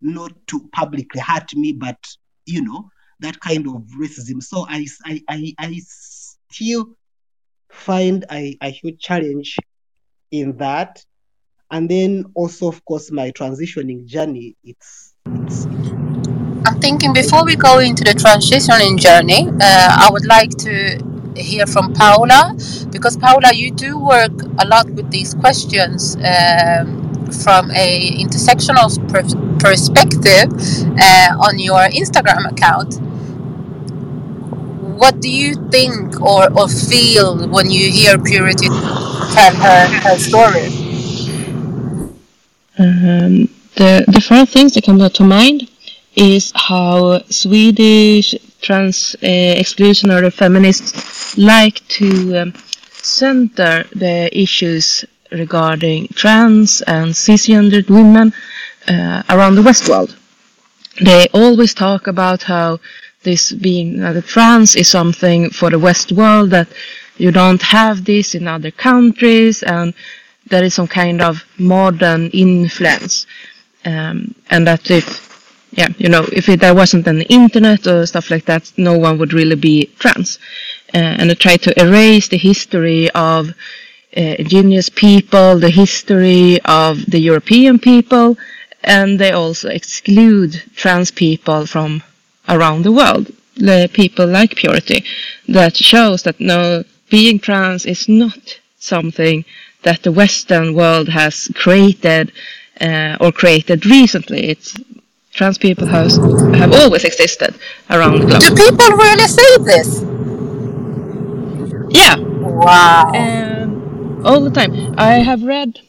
not 0.00 0.32
to 0.48 0.68
publicly 0.72 1.20
hurt 1.20 1.54
me, 1.54 1.72
but 1.72 1.98
you 2.46 2.62
know 2.62 2.88
that 3.20 3.40
kind 3.40 3.66
of 3.66 3.82
racism. 3.98 4.42
So 4.42 4.66
I 4.68 4.86
I 5.04 5.22
I, 5.28 5.54
I 5.58 5.80
still 5.84 6.96
find 7.70 8.24
a, 8.30 8.56
a 8.60 8.70
huge 8.70 9.00
challenge 9.00 9.56
in 10.30 10.56
that. 10.58 11.04
And 11.70 11.88
then 11.88 12.26
also, 12.34 12.68
of 12.68 12.84
course, 12.84 13.10
my 13.10 13.30
transitioning 13.32 14.06
journey. 14.06 14.56
It's 14.64 15.14
it's 15.26 15.66
I'm 16.66 16.80
thinking 16.80 17.12
before 17.12 17.44
we 17.44 17.56
go 17.56 17.78
into 17.78 18.04
the 18.04 18.12
transitioning 18.12 18.98
journey, 18.98 19.48
uh, 19.60 19.96
I 20.00 20.08
would 20.10 20.24
like 20.26 20.50
to 20.58 20.98
hear 21.36 21.66
from 21.66 21.92
Paula 21.92 22.56
because 22.90 23.16
Paula, 23.16 23.52
you 23.52 23.70
do 23.70 23.98
work 23.98 24.32
a 24.58 24.66
lot 24.66 24.88
with 24.90 25.10
these 25.10 25.34
questions 25.34 26.16
um, 26.16 27.30
from 27.32 27.70
a 27.72 28.16
intersectional 28.18 28.88
per- 29.08 29.58
perspective 29.58 30.48
uh, 30.98 31.36
on 31.46 31.58
your 31.58 31.88
Instagram 31.88 32.50
account. 32.50 32.94
What 34.96 35.20
do 35.20 35.28
you 35.28 35.54
think 35.70 36.20
or, 36.22 36.50
or 36.58 36.68
feel 36.68 37.48
when 37.48 37.70
you 37.70 37.90
hear 37.90 38.16
Purity 38.18 38.68
tell 38.68 39.54
her, 39.54 39.86
her 40.00 40.18
story? 40.18 40.83
Um, 42.78 43.48
the 43.76 44.04
the 44.08 44.20
first 44.20 44.52
things 44.52 44.74
that 44.74 44.84
come 44.84 44.98
to 44.98 45.24
mind 45.24 45.68
is 46.16 46.52
how 46.54 47.20
Swedish 47.28 48.34
trans 48.60 49.14
uh, 49.22 49.26
exclusionary 49.62 50.32
feminists 50.32 51.36
like 51.36 51.86
to 51.88 52.08
um, 52.42 52.54
center 52.92 53.84
the 53.94 54.30
issues 54.32 55.04
regarding 55.30 56.08
trans 56.08 56.82
and 56.82 57.12
cisgendered 57.12 57.88
women 57.90 58.32
uh, 58.88 59.22
around 59.28 59.54
the 59.56 59.62
West 59.62 59.88
world. 59.88 60.16
They 61.00 61.26
always 61.32 61.74
talk 61.74 62.06
about 62.06 62.42
how 62.42 62.80
this 63.22 63.52
being 63.52 64.02
uh, 64.02 64.12
the 64.12 64.22
trans 64.22 64.76
is 64.76 64.88
something 64.88 65.50
for 65.50 65.70
the 65.70 65.78
West 65.78 66.12
world 66.12 66.50
that 66.50 66.68
you 67.16 67.30
don't 67.30 67.62
have 67.62 68.04
this 68.04 68.34
in 68.34 68.46
other 68.48 68.70
countries 68.70 69.62
and 69.62 69.94
there 70.46 70.64
is 70.64 70.74
some 70.74 70.88
kind 70.88 71.20
of 71.22 71.42
modern 71.58 72.28
influence 72.30 73.26
um, 73.84 74.34
and 74.50 74.66
that 74.66 74.90
if 74.90 75.06
yeah 75.72 75.88
you 75.98 76.08
know 76.08 76.24
if 76.32 76.48
it, 76.48 76.60
there 76.60 76.74
wasn't 76.74 77.06
an 77.06 77.22
internet 77.22 77.86
or 77.86 78.06
stuff 78.06 78.30
like 78.30 78.44
that 78.44 78.72
no 78.76 78.96
one 78.98 79.18
would 79.18 79.32
really 79.32 79.56
be 79.56 79.86
trans. 79.98 80.38
Uh, 80.92 80.98
and 81.18 81.30
they 81.30 81.34
try 81.34 81.56
to 81.56 81.72
erase 81.80 82.28
the 82.28 82.38
history 82.38 83.10
of 83.10 83.48
uh, 84.16 84.20
indigenous 84.38 84.88
people 84.88 85.58
the 85.58 85.70
history 85.70 86.60
of 86.64 87.04
the 87.06 87.18
european 87.18 87.78
people 87.78 88.36
and 88.84 89.18
they 89.18 89.32
also 89.32 89.68
exclude 89.70 90.62
trans 90.76 91.10
people 91.10 91.66
from 91.66 92.02
around 92.48 92.82
the 92.82 92.92
world. 92.92 93.30
The 93.56 93.88
people 93.92 94.26
like 94.26 94.56
purity. 94.56 95.04
That 95.48 95.76
shows 95.76 96.22
that 96.24 96.40
no 96.40 96.84
being 97.10 97.38
trans 97.38 97.86
is 97.86 98.08
not 98.08 98.60
something 98.78 99.44
that 99.84 100.02
the 100.02 100.12
western 100.12 100.74
world 100.74 101.08
has 101.08 101.48
created 101.54 102.32
uh, 102.80 103.16
or 103.20 103.32
created 103.32 103.86
recently. 103.86 104.50
It's 104.50 104.74
trans 105.32 105.58
people 105.58 105.86
has 105.86 106.16
have 106.60 106.72
always 106.72 107.04
existed 107.04 107.54
around 107.90 108.20
the 108.20 108.26
globe. 108.26 108.40
Do 108.40 108.54
people 108.54 108.90
really 108.96 109.28
say 109.28 109.50
this? 109.70 110.02
Yeah. 111.90 112.16
Wow. 112.18 113.12
Um, 113.14 114.26
all 114.26 114.40
the 114.40 114.50
time. 114.50 114.94
I 114.98 115.14
have 115.30 115.42
read 115.42 115.80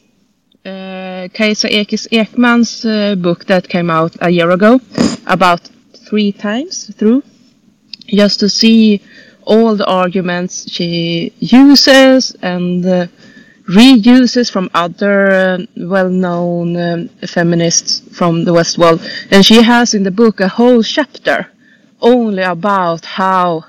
uh, 0.64 1.28
Kajsa 1.36 1.70
Ekis 1.70 2.08
Ekman's 2.10 2.84
uh, 2.84 3.14
book 3.16 3.46
that 3.46 3.68
came 3.68 3.90
out 3.90 4.16
a 4.20 4.30
year 4.30 4.50
ago 4.50 4.80
about 5.26 5.60
three 6.08 6.32
times 6.32 6.94
through 6.94 7.22
just 8.08 8.40
to 8.40 8.48
see 8.48 9.00
all 9.42 9.76
the 9.76 9.86
arguments 9.86 10.70
she 10.70 11.32
uses 11.38 12.36
and 12.42 12.84
uh, 12.84 13.06
reuses 13.68 14.50
from 14.50 14.70
other 14.74 15.26
uh, 15.30 15.58
well-known 15.76 16.76
um, 16.76 17.08
feminists 17.26 18.02
from 18.16 18.44
the 18.44 18.52
West 18.52 18.78
world. 18.78 19.00
And 19.30 19.44
she 19.44 19.62
has 19.62 19.94
in 19.94 20.02
the 20.04 20.10
book 20.10 20.40
a 20.40 20.48
whole 20.48 20.82
chapter 20.82 21.50
only 22.00 22.42
about 22.42 23.04
how 23.04 23.64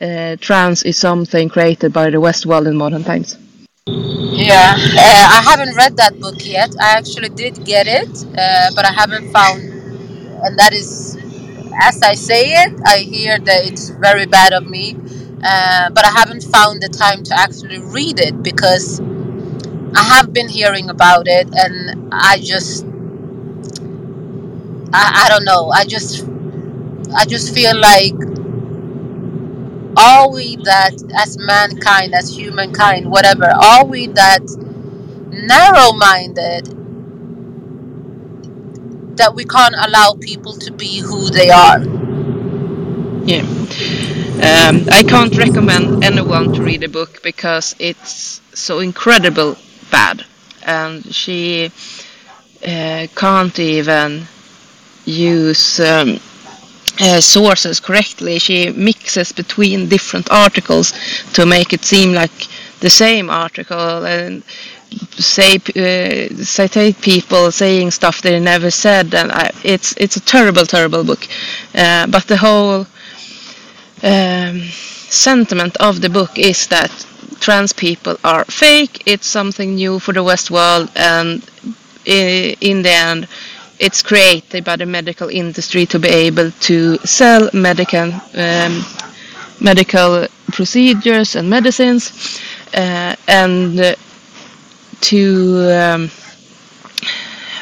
uh, 0.00 0.36
trans 0.40 0.82
is 0.82 0.96
something 0.96 1.48
created 1.48 1.92
by 1.92 2.10
the 2.10 2.20
West 2.20 2.46
world 2.46 2.66
in 2.66 2.76
modern 2.76 3.04
times. 3.04 3.36
Yeah, 3.86 4.74
uh, 4.76 5.38
I 5.38 5.42
haven't 5.44 5.76
read 5.76 5.96
that 5.96 6.18
book 6.20 6.36
yet. 6.38 6.74
I 6.80 6.96
actually 6.96 7.28
did 7.30 7.64
get 7.64 7.86
it, 7.86 8.08
uh, 8.38 8.70
but 8.74 8.84
I 8.84 8.92
haven't 8.92 9.32
found, 9.32 9.62
and 9.62 10.58
that 10.58 10.72
is, 10.72 11.16
as 11.82 12.00
I 12.02 12.14
say 12.14 12.52
it, 12.64 12.80
I 12.86 12.98
hear 12.98 13.38
that 13.38 13.66
it's 13.66 13.90
very 13.90 14.26
bad 14.26 14.52
of 14.52 14.66
me, 14.66 14.96
uh, 15.44 15.90
but 15.90 16.04
I 16.04 16.10
haven't 16.10 16.44
found 16.44 16.80
the 16.80 16.88
time 16.88 17.24
to 17.24 17.34
actually 17.38 17.80
read 17.80 18.20
it 18.20 18.42
because 18.42 19.00
I 19.94 20.02
have 20.02 20.32
been 20.32 20.48
hearing 20.48 20.90
about 20.90 21.28
it, 21.28 21.48
and 21.52 22.08
I 22.12 22.38
just, 22.38 22.84
I, 24.92 25.24
I 25.24 25.28
don't 25.28 25.44
know. 25.44 25.70
I 25.70 25.84
just, 25.84 26.26
I 27.14 27.24
just 27.24 27.54
feel 27.54 27.78
like 27.78 28.14
are 29.96 30.30
we 30.30 30.56
that 30.56 30.94
as 31.14 31.36
mankind, 31.38 32.14
as 32.14 32.34
humankind, 32.34 33.10
whatever, 33.10 33.44
are 33.44 33.84
we 33.84 34.06
that 34.08 34.42
narrow-minded 35.30 36.66
that 39.18 39.34
we 39.34 39.44
can't 39.44 39.74
allow 39.78 40.14
people 40.18 40.54
to 40.54 40.72
be 40.72 41.00
who 41.00 41.28
they 41.28 41.50
are? 41.50 41.80
Yeah. 43.24 43.42
Um, 44.42 44.88
I 44.90 45.04
can't 45.06 45.36
recommend 45.36 46.02
anyone 46.02 46.52
to 46.54 46.62
read 46.62 46.80
the 46.80 46.88
book 46.88 47.22
because 47.22 47.76
it's 47.78 48.40
so 48.54 48.78
incredible 48.78 49.56
bad, 49.92 50.24
and 50.64 51.14
she 51.14 51.70
uh, 52.66 53.06
can't 53.14 53.58
even 53.58 54.26
use 55.04 55.78
um, 55.80 56.18
uh, 57.00 57.20
sources 57.20 57.80
correctly. 57.80 58.38
She 58.38 58.70
mixes 58.70 59.32
between 59.32 59.88
different 59.88 60.30
articles 60.30 60.92
to 61.34 61.46
make 61.46 61.72
it 61.72 61.84
seem 61.84 62.12
like 62.12 62.48
the 62.80 62.90
same 62.90 63.30
article 63.30 64.04
and 64.06 64.42
say 65.18 65.54
uh, 65.56 66.34
citate 66.44 67.00
people 67.00 67.50
saying 67.50 67.90
stuff 67.90 68.22
they 68.22 68.38
never 68.40 68.70
said, 68.70 69.14
and 69.14 69.32
I, 69.32 69.50
it's 69.64 69.94
it's 69.96 70.16
a 70.16 70.20
terrible, 70.20 70.66
terrible 70.66 71.04
book. 71.04 71.26
Uh, 71.74 72.06
but 72.06 72.26
the 72.26 72.36
whole 72.36 72.86
um, 74.02 74.60
sentiment 75.08 75.76
of 75.78 76.00
the 76.00 76.10
book 76.10 76.38
is 76.38 76.66
that 76.68 76.90
trans 77.40 77.72
people 77.72 78.16
are 78.24 78.44
fake. 78.44 79.02
It's 79.06 79.26
something 79.26 79.74
new 79.74 79.98
for 79.98 80.12
the 80.12 80.22
West 80.22 80.50
world, 80.50 80.90
and 80.96 81.42
in 82.04 82.82
the 82.82 82.90
end, 82.90 83.28
it's 83.78 84.02
created 84.02 84.64
by 84.64 84.76
the 84.76 84.86
medical 84.86 85.28
industry 85.28 85.86
to 85.86 85.98
be 85.98 86.08
able 86.08 86.50
to 86.52 86.98
sell 86.98 87.50
medical 87.52 88.12
um, 88.34 88.84
medical 89.60 90.26
procedures 90.52 91.36
and 91.36 91.48
medicines, 91.48 92.40
uh, 92.74 93.14
and 93.28 93.78
uh, 93.80 93.94
to 95.00 95.70
um, 95.72 96.10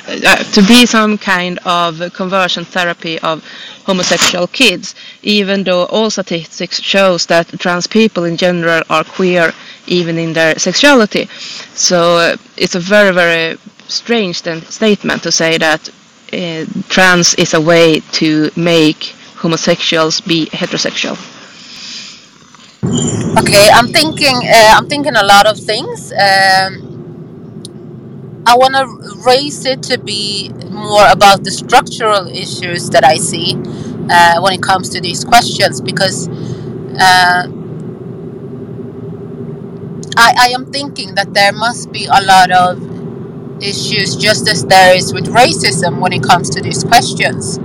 uh, 0.07 0.37
to 0.55 0.63
be 0.63 0.87
some 0.87 1.19
kind 1.19 1.59
of 1.65 2.13
conversion 2.15 2.65
therapy 2.65 3.19
of 3.21 3.45
homosexual 3.85 4.47
kids, 4.47 4.95
even 5.23 5.65
though 5.65 5.85
all 5.87 6.11
statistics 6.11 6.81
shows 6.81 7.27
that 7.27 7.49
trans 7.59 7.87
people 7.87 8.25
in 8.25 8.37
general 8.37 8.83
are 8.89 9.05
queer 9.05 9.53
even 9.87 10.19
in 10.19 10.33
their 10.33 10.59
sexuality. 10.59 11.27
So 11.75 12.17
uh, 12.17 12.37
it's 12.57 12.75
a 12.75 12.81
very, 12.81 13.13
very 13.13 13.59
strange 13.89 14.37
statement 14.37 15.23
to 15.23 15.33
say 15.33 15.59
that 15.59 15.89
uh, 16.33 16.65
trans 16.89 17.35
is 17.35 17.55
a 17.55 17.61
way 17.61 18.01
to 18.13 18.51
make 18.57 19.15
homosexuals 19.37 20.21
be 20.21 20.47
heterosexual. 20.47 21.17
Okay, 23.39 23.69
I'm 23.73 23.89
thinking. 23.89 24.37
Uh, 24.37 24.75
I'm 24.77 24.89
thinking 24.89 25.17
a 25.17 25.25
lot 25.25 25.47
of 25.47 25.59
things. 25.59 26.13
Um, 26.13 27.00
I 28.47 28.57
want 28.57 28.75
to 28.75 29.23
raise 29.27 29.65
it 29.65 29.83
to 29.85 29.99
be 29.99 30.51
more 30.71 31.07
about 31.11 31.45
the 31.45 31.51
structural 31.51 32.27
issues 32.27 32.89
that 32.91 33.05
I 33.05 33.17
see 33.17 33.55
uh, 34.11 34.41
when 34.41 34.53
it 34.55 34.63
comes 34.63 34.89
to 34.91 35.01
these 35.01 35.25
questions 35.25 35.81
because 35.81 36.29
uh, 36.99 37.47
I, 40.17 40.35
I 40.39 40.49
am 40.55 40.71
thinking 40.73 41.15
that 41.15 41.35
there 41.35 41.53
must 41.53 41.93
be 41.93 42.07
a 42.07 42.21
lot 42.23 42.51
of 42.51 42.79
issues 43.63 44.17
just 44.17 44.49
as 44.49 44.65
there 44.67 44.97
is 44.97 45.13
with 45.13 45.27
racism 45.27 46.01
when 46.01 46.13
it 46.13 46.23
comes 46.23 46.51
to 46.51 46.61
these 46.61 46.85
questions. 46.85 47.59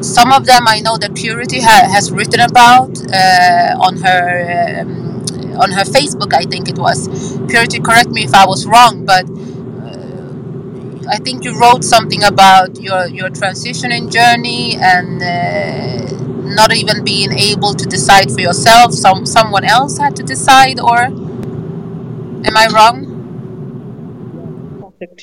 Some 0.00 0.32
of 0.32 0.46
them 0.46 0.66
I 0.66 0.80
know 0.80 0.96
that 0.98 1.14
Purity 1.14 1.60
ha- 1.60 1.88
has 1.92 2.10
written 2.10 2.40
about 2.40 2.90
uh, 3.12 3.76
on 3.80 3.96
her. 3.98 4.80
Um, 4.82 5.11
on 5.56 5.70
her 5.72 5.84
Facebook, 5.84 6.32
I 6.32 6.44
think 6.44 6.68
it 6.68 6.78
was. 6.78 7.08
Purity, 7.48 7.80
correct 7.80 8.10
me 8.10 8.24
if 8.24 8.34
I 8.34 8.46
was 8.46 8.66
wrong, 8.66 9.04
but 9.04 9.24
uh, 9.28 11.08
I 11.10 11.18
think 11.18 11.44
you 11.44 11.58
wrote 11.58 11.84
something 11.84 12.22
about 12.24 12.80
your 12.80 13.06
your 13.08 13.28
transitioning 13.30 14.10
journey 14.12 14.76
and 14.76 15.22
uh, 15.22 16.12
not 16.54 16.74
even 16.74 17.04
being 17.04 17.32
able 17.32 17.74
to 17.74 17.86
decide 17.86 18.30
for 18.30 18.40
yourself. 18.40 18.92
Some 18.92 19.26
someone 19.26 19.64
else 19.64 19.98
had 19.98 20.16
to 20.16 20.22
decide, 20.22 20.80
or 20.80 20.98
am 21.04 22.56
I 22.56 22.66
wrong? 22.72 23.08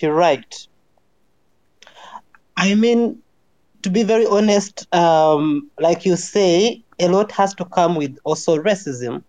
You're 0.01 0.13
right. 0.13 0.67
I 2.57 2.75
mean, 2.75 3.21
to 3.83 3.89
be 3.89 4.03
very 4.03 4.25
honest, 4.25 4.93
um, 4.93 5.71
like 5.79 6.05
you 6.05 6.15
say, 6.17 6.83
a 6.99 7.07
lot 7.07 7.31
has 7.31 7.55
to 7.55 7.65
come 7.65 7.95
with 7.95 8.17
also 8.25 8.57
racism 8.57 9.23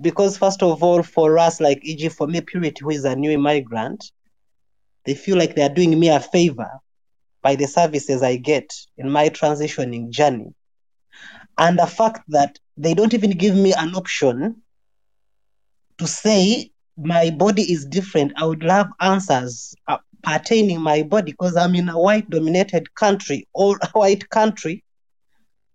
because 0.00 0.38
first 0.38 0.62
of 0.62 0.82
all, 0.82 1.02
for 1.02 1.38
us, 1.38 1.60
like 1.60 1.80
e.g. 1.82 2.08
for 2.10 2.26
me, 2.26 2.40
Purity, 2.40 2.80
who 2.80 2.90
is 2.90 3.04
a 3.04 3.16
new 3.16 3.30
immigrant, 3.30 4.04
they 5.04 5.14
feel 5.14 5.36
like 5.36 5.54
they 5.54 5.62
are 5.62 5.74
doing 5.74 5.98
me 5.98 6.08
a 6.08 6.20
favor 6.20 6.70
by 7.42 7.54
the 7.54 7.66
services 7.66 8.22
I 8.22 8.36
get 8.36 8.72
in 8.96 9.10
my 9.10 9.28
transitioning 9.28 10.10
journey. 10.10 10.54
And 11.56 11.78
the 11.78 11.86
fact 11.86 12.22
that 12.28 12.58
they 12.76 12.94
don't 12.94 13.14
even 13.14 13.30
give 13.30 13.54
me 13.54 13.72
an 13.72 13.94
option 13.94 14.62
to 15.98 16.06
say 16.06 16.70
my 16.96 17.30
body 17.30 17.62
is 17.62 17.86
different. 17.86 18.32
I 18.36 18.44
would 18.46 18.62
love 18.62 18.88
answers 19.00 19.74
uh, 19.88 19.98
pertaining 20.22 20.80
my 20.80 21.02
body 21.02 21.32
because 21.32 21.56
I'm 21.56 21.74
in 21.74 21.88
a 21.88 21.98
white 21.98 22.28
dominated 22.30 22.94
country, 22.94 23.48
or 23.52 23.76
a 23.82 23.88
white 23.90 24.28
country, 24.30 24.84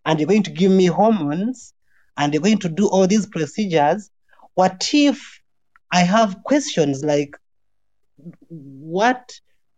and 0.06 0.20
you're 0.20 0.28
going 0.28 0.44
to 0.44 0.52
give 0.52 0.72
me 0.72 0.86
hormones 0.86 1.74
and 2.18 2.34
they're 2.34 2.42
going 2.42 2.60
to 2.60 2.70
do 2.70 2.88
all 2.88 3.08
these 3.08 3.26
procedures 3.28 4.10
what 4.56 4.90
if 4.94 5.40
I 5.92 6.02
have 6.02 6.44
questions 6.44 7.04
like, 7.04 7.36
what, 8.48 9.32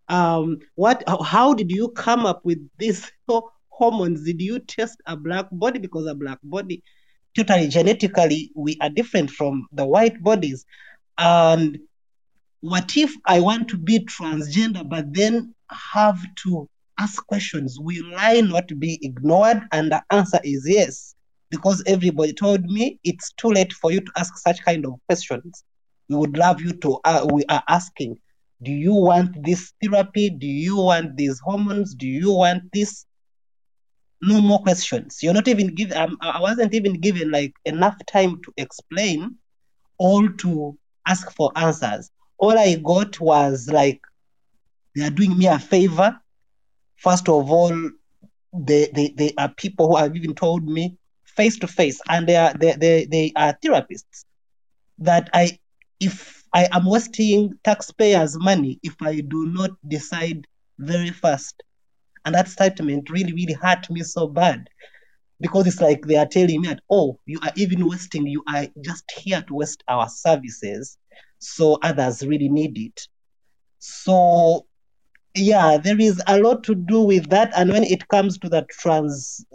um, 0.08 0.60
what, 0.76 1.04
how 1.24 1.54
did 1.54 1.72
you 1.72 1.90
come 1.90 2.26
up 2.26 2.42
with 2.44 2.60
these 2.78 3.12
hormones? 3.70 4.24
Did 4.24 4.42
you 4.42 4.60
test 4.60 5.02
a 5.06 5.16
black 5.16 5.48
body 5.52 5.80
because 5.80 6.06
a 6.08 6.16
black 6.16 6.40
body, 6.44 6.84
totally 7.36 7.68
genetically, 7.68 8.52
we 8.56 8.78
are 8.82 8.90
different 8.90 9.32
from 9.32 9.68
the 9.72 9.86
white 9.86 10.22
bodies, 10.22 10.66
and 11.18 11.80
what 12.62 12.98
if 12.98 13.14
I 13.26 13.40
want 13.40 13.68
to 13.70 13.78
be 13.78 14.00
transgender, 14.00 14.88
but 14.88 15.14
then 15.14 15.54
have 15.70 16.20
to 16.44 16.70
ask 16.98 17.26
questions? 17.28 17.78
Will 17.80 18.12
I 18.18 18.42
not 18.42 18.68
be 18.80 19.00
ignored? 19.02 19.62
And 19.72 19.92
the 19.92 20.04
answer 20.12 20.40
is 20.44 20.66
yes 20.68 21.15
because 21.56 21.84
everybody 21.88 22.34
told 22.34 22.64
me 22.66 23.00
it's 23.04 23.32
too 23.34 23.50
late 23.50 23.74
for 23.74 23.92
you 23.92 24.02
to 24.02 24.12
ask 24.18 24.38
such 24.38 24.64
kind 24.64 24.86
of 24.86 24.94
questions. 25.08 25.64
We 26.10 26.16
would 26.16 26.38
love 26.38 26.62
you 26.62 26.74
to, 26.74 27.00
uh, 27.04 27.28
we 27.32 27.44
are 27.50 27.64
asking, 27.68 28.18
do 28.62 28.72
you 28.72 28.94
want 28.94 29.44
this 29.44 29.74
therapy? 29.82 30.30
Do 30.30 30.48
you 30.48 30.78
want 30.78 31.18
these 31.18 31.40
hormones? 31.40 31.96
Do 31.96 32.08
you 32.08 32.32
want 32.32 32.64
this? 32.74 33.06
No 34.22 34.42
more 34.42 34.62
questions. 34.62 35.20
You're 35.22 35.34
not 35.34 35.48
even 35.48 35.76
given, 35.76 35.98
um, 35.98 36.18
I 36.22 36.40
wasn't 36.40 36.74
even 36.74 37.00
given 37.00 37.32
like 37.32 37.54
enough 37.66 37.98
time 38.08 38.42
to 38.44 38.54
explain 38.58 39.36
or 39.98 40.30
to 40.30 40.78
ask 41.08 41.32
for 41.32 41.52
answers. 41.56 42.10
All 42.38 42.58
I 42.58 42.76
got 42.76 43.20
was 43.20 43.70
like, 43.72 44.02
they 44.96 45.04
are 45.04 45.10
doing 45.10 45.38
me 45.38 45.48
a 45.48 45.60
favor. 45.60 46.18
First 46.98 47.30
of 47.30 47.52
all, 47.52 47.92
they, 48.54 48.90
they, 48.94 49.14
they 49.18 49.34
are 49.38 49.50
people 49.50 49.90
who 49.90 49.98
have 49.98 50.16
even 50.16 50.34
told 50.34 50.66
me 50.66 50.98
face 51.36 51.58
to 51.60 51.68
face 51.68 52.00
and 52.10 52.28
they 52.28 52.36
are 52.36 52.54
they, 52.54 52.74
they, 52.74 53.06
they 53.06 53.32
are 53.36 53.58
therapists 53.64 54.26
that 55.00 55.30
i 55.34 55.58
if 56.00 56.44
i 56.54 56.68
am 56.72 56.86
wasting 56.86 57.54
taxpayers 57.64 58.38
money 58.40 58.80
if 58.84 58.96
i 59.02 59.20
do 59.20 59.46
not 59.48 59.72
decide 59.88 60.46
very 60.80 61.12
fast. 61.12 61.64
And 62.26 62.34
that 62.34 62.48
statement 62.48 63.10
really 63.10 63.34
really 63.34 63.54
hurt 63.54 63.90
me 63.90 64.02
so 64.02 64.28
bad 64.28 64.68
because 65.40 65.68
it's 65.68 65.80
like 65.80 66.02
they 66.06 66.16
are 66.16 66.26
telling 66.26 66.62
me 66.62 66.70
that 66.70 66.82
oh 66.90 67.20
you 67.26 67.40
are 67.44 67.52
even 67.56 67.88
wasting 67.88 68.26
you 68.26 68.44
are 68.52 68.66
just 68.82 69.10
here 69.12 69.44
to 69.44 69.54
waste 69.54 69.84
our 69.88 70.10
services 70.10 70.98
so 71.40 71.78
others 71.84 72.26
really 72.26 72.50
need 72.50 72.78
it. 72.78 73.08
So 73.78 74.66
yeah, 75.36 75.78
there 75.78 76.00
is 76.00 76.22
a 76.28 76.40
lot 76.40 76.64
to 76.64 76.76
do 76.76 77.02
with 77.02 77.30
that. 77.30 77.52
And 77.56 77.72
when 77.72 77.84
it 77.84 78.08
comes 78.08 78.38
to 78.40 78.50
the 78.50 78.66
trans 78.70 79.46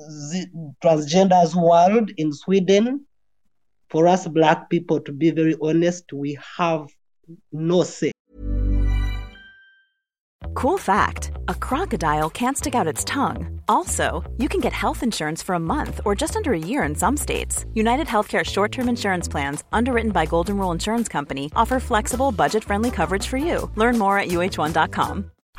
transgenders 0.83 1.55
world 1.55 2.11
in 2.17 2.33
Sweden, 2.33 3.07
for 3.89 4.07
us 4.07 4.27
black 4.27 4.71
people, 4.71 5.01
to 5.01 5.13
be 5.13 5.31
very 5.31 5.57
honest, 5.61 6.13
we 6.13 6.39
have 6.57 6.89
no 7.53 7.83
say. 7.83 8.13
Cool 10.55 10.79
fact 10.79 11.31
a 11.49 11.55
crocodile 11.55 12.29
can't 12.29 12.57
stick 12.59 12.75
out 12.75 12.87
its 12.87 13.05
tongue. 13.05 13.61
Also, 13.69 14.23
you 14.37 14.49
can 14.49 14.61
get 14.61 14.73
health 14.73 15.03
insurance 15.03 15.43
for 15.43 15.55
a 15.55 15.61
month 15.61 16.01
or 16.05 16.15
just 16.15 16.37
under 16.37 16.53
a 16.53 16.59
year 16.59 16.83
in 16.83 16.95
some 16.95 17.17
states. 17.17 17.65
United 17.75 18.07
Healthcare 18.07 18.45
short 18.45 18.73
term 18.73 18.89
insurance 18.89 19.29
plans, 19.29 19.65
underwritten 19.73 20.11
by 20.13 20.27
Golden 20.27 20.59
Rule 20.59 20.73
Insurance 20.73 21.09
Company, 21.09 21.51
offer 21.57 21.81
flexible, 21.81 22.33
budget 22.33 22.65
friendly 22.65 22.91
coverage 22.91 23.27
for 23.27 23.39
you. 23.39 23.71
Learn 23.77 23.99
more 23.99 24.19
at 24.19 24.29
uhone.com. 24.29 25.31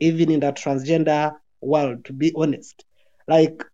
Even 0.00 0.30
in 0.30 0.40
the 0.40 0.52
transgender 0.52 1.34
world, 1.60 2.04
to 2.06 2.12
be 2.12 2.32
honest. 2.36 2.84
Like, 3.26 3.64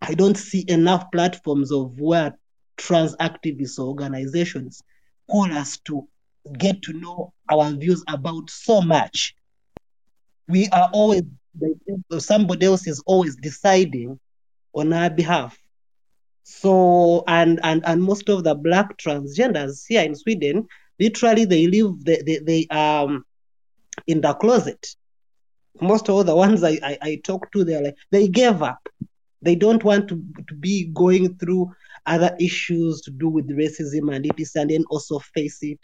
I 0.00 0.14
don't 0.14 0.36
see 0.36 0.64
enough 0.68 1.10
platforms 1.12 1.72
of 1.72 2.00
where 2.00 2.36
trans 2.76 3.16
activists 3.16 3.78
or 3.78 3.86
organizations 3.86 4.82
call 5.30 5.52
us 5.52 5.78
to 5.78 6.06
get 6.58 6.82
to 6.82 6.92
know 6.92 7.32
our 7.50 7.70
views 7.72 8.02
about 8.08 8.50
so 8.50 8.80
much. 8.80 9.34
We 10.48 10.68
are 10.68 10.90
always, 10.92 11.22
somebody 12.18 12.66
else 12.66 12.86
is 12.86 13.02
always 13.06 13.36
deciding 13.36 14.18
on 14.74 14.92
our 14.92 15.10
behalf. 15.10 15.56
So, 16.42 17.22
and, 17.28 17.60
and, 17.62 17.84
and 17.86 18.02
most 18.02 18.28
of 18.28 18.42
the 18.42 18.54
black 18.54 18.98
transgenders 18.98 19.84
here 19.86 20.02
in 20.02 20.16
Sweden, 20.16 20.66
literally 20.98 21.44
they 21.44 21.68
live, 21.68 22.04
they, 22.04 22.22
they, 22.22 22.38
they 22.38 22.66
um, 22.66 23.24
in 24.08 24.20
the 24.20 24.34
closet 24.34 24.96
most 25.80 26.08
of 26.08 26.26
the 26.26 26.36
ones 26.36 26.62
I, 26.62 26.78
I, 26.82 26.98
I 27.02 27.20
talk 27.24 27.50
to, 27.52 27.64
they're 27.64 27.82
like, 27.82 27.96
they 28.10 28.28
gave 28.28 28.62
up. 28.62 28.88
They 29.40 29.56
don't 29.56 29.82
want 29.82 30.08
to, 30.08 30.22
to 30.48 30.54
be 30.54 30.90
going 30.94 31.36
through 31.36 31.72
other 32.06 32.36
issues 32.38 33.00
to 33.02 33.10
do 33.10 33.28
with 33.28 33.48
racism 33.50 34.14
and 34.14 34.24
it 34.26 34.38
is, 34.38 34.54
and 34.54 34.70
then 34.70 34.84
also 34.90 35.18
face 35.18 35.58
it 35.62 35.78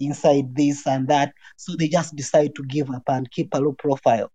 inside 0.00 0.54
this 0.54 0.86
and 0.86 1.06
that. 1.08 1.32
So 1.56 1.76
they 1.76 1.88
just 1.88 2.16
decide 2.16 2.54
to 2.56 2.64
give 2.64 2.90
up 2.90 3.04
and 3.08 3.30
keep 3.30 3.54
a 3.54 3.60
low 3.60 3.72
profile. 3.72 4.30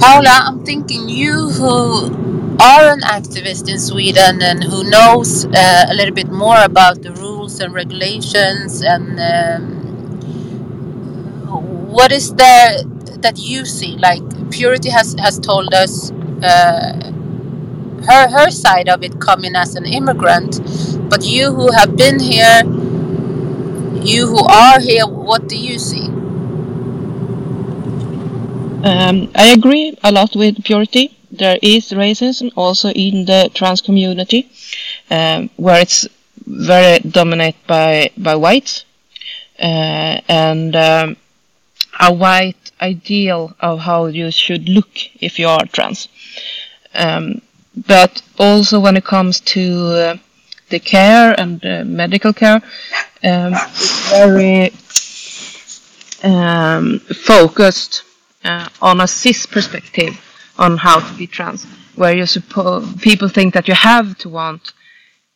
Paula, 0.00 0.44
I'm 0.46 0.64
thinking 0.64 1.08
you 1.08 1.50
who 1.50 2.28
are 2.60 2.92
an 2.92 3.00
activist 3.00 3.68
in 3.68 3.78
Sweden 3.78 4.42
and 4.42 4.64
who 4.64 4.88
knows 4.88 5.44
uh, 5.46 5.86
a 5.88 5.94
little 5.94 6.14
bit 6.14 6.30
more 6.30 6.60
about 6.62 7.02
the 7.02 7.12
rules 7.12 7.60
and 7.60 7.72
regulations 7.72 8.82
and 8.82 9.20
um, 9.20 9.77
what 11.88 12.12
is 12.12 12.34
there 12.34 12.82
that 13.22 13.38
you 13.38 13.64
see? 13.64 13.96
Like 13.96 14.22
Purity 14.50 14.90
has 14.90 15.14
has 15.18 15.38
told 15.38 15.72
us 15.74 16.10
uh, 16.42 17.12
her 18.06 18.28
her 18.28 18.50
side 18.50 18.88
of 18.88 19.02
it 19.02 19.18
coming 19.20 19.56
as 19.56 19.74
an 19.74 19.86
immigrant, 19.86 20.60
but 21.08 21.24
you 21.24 21.52
who 21.52 21.72
have 21.72 21.96
been 21.96 22.20
here, 22.20 22.62
you 24.04 24.26
who 24.26 24.44
are 24.46 24.80
here, 24.80 25.06
what 25.06 25.48
do 25.48 25.56
you 25.56 25.78
see? 25.78 26.06
Um, 28.84 29.30
I 29.34 29.52
agree 29.56 29.98
a 30.04 30.12
lot 30.12 30.36
with 30.36 30.62
Purity. 30.64 31.16
There 31.30 31.58
is 31.62 31.90
racism 31.90 32.52
also 32.56 32.90
in 32.90 33.24
the 33.24 33.50
trans 33.54 33.80
community, 33.80 34.48
um, 35.10 35.50
where 35.56 35.80
it's 35.80 36.06
very 36.46 37.00
dominated 37.00 37.58
by 37.66 38.10
by 38.16 38.36
whites, 38.36 38.84
uh, 39.58 40.20
and 40.28 40.76
um, 40.76 41.16
a 41.98 42.12
white 42.12 42.70
ideal 42.80 43.54
of 43.60 43.80
how 43.80 44.06
you 44.06 44.30
should 44.30 44.68
look 44.68 44.90
if 45.20 45.38
you 45.38 45.48
are 45.48 45.66
trans. 45.66 46.08
Um, 46.94 47.42
but 47.86 48.22
also 48.38 48.80
when 48.80 48.96
it 48.96 49.04
comes 49.04 49.40
to 49.40 49.62
uh, 49.86 50.16
the 50.68 50.78
care 50.78 51.38
and 51.38 51.64
uh, 51.64 51.84
medical 51.84 52.32
care, 52.32 52.62
um, 53.24 53.52
it's 53.54 54.10
very 54.10 54.72
um, 56.22 56.98
focused 57.00 58.02
uh, 58.44 58.68
on 58.80 59.00
a 59.00 59.06
cis 59.06 59.46
perspective 59.46 60.20
on 60.58 60.76
how 60.76 61.00
to 61.00 61.14
be 61.16 61.26
trans, 61.26 61.64
where 61.94 62.16
you 62.16 62.26
suppose 62.26 62.92
people 62.96 63.28
think 63.28 63.54
that 63.54 63.68
you 63.68 63.74
have 63.74 64.18
to 64.18 64.28
want 64.28 64.72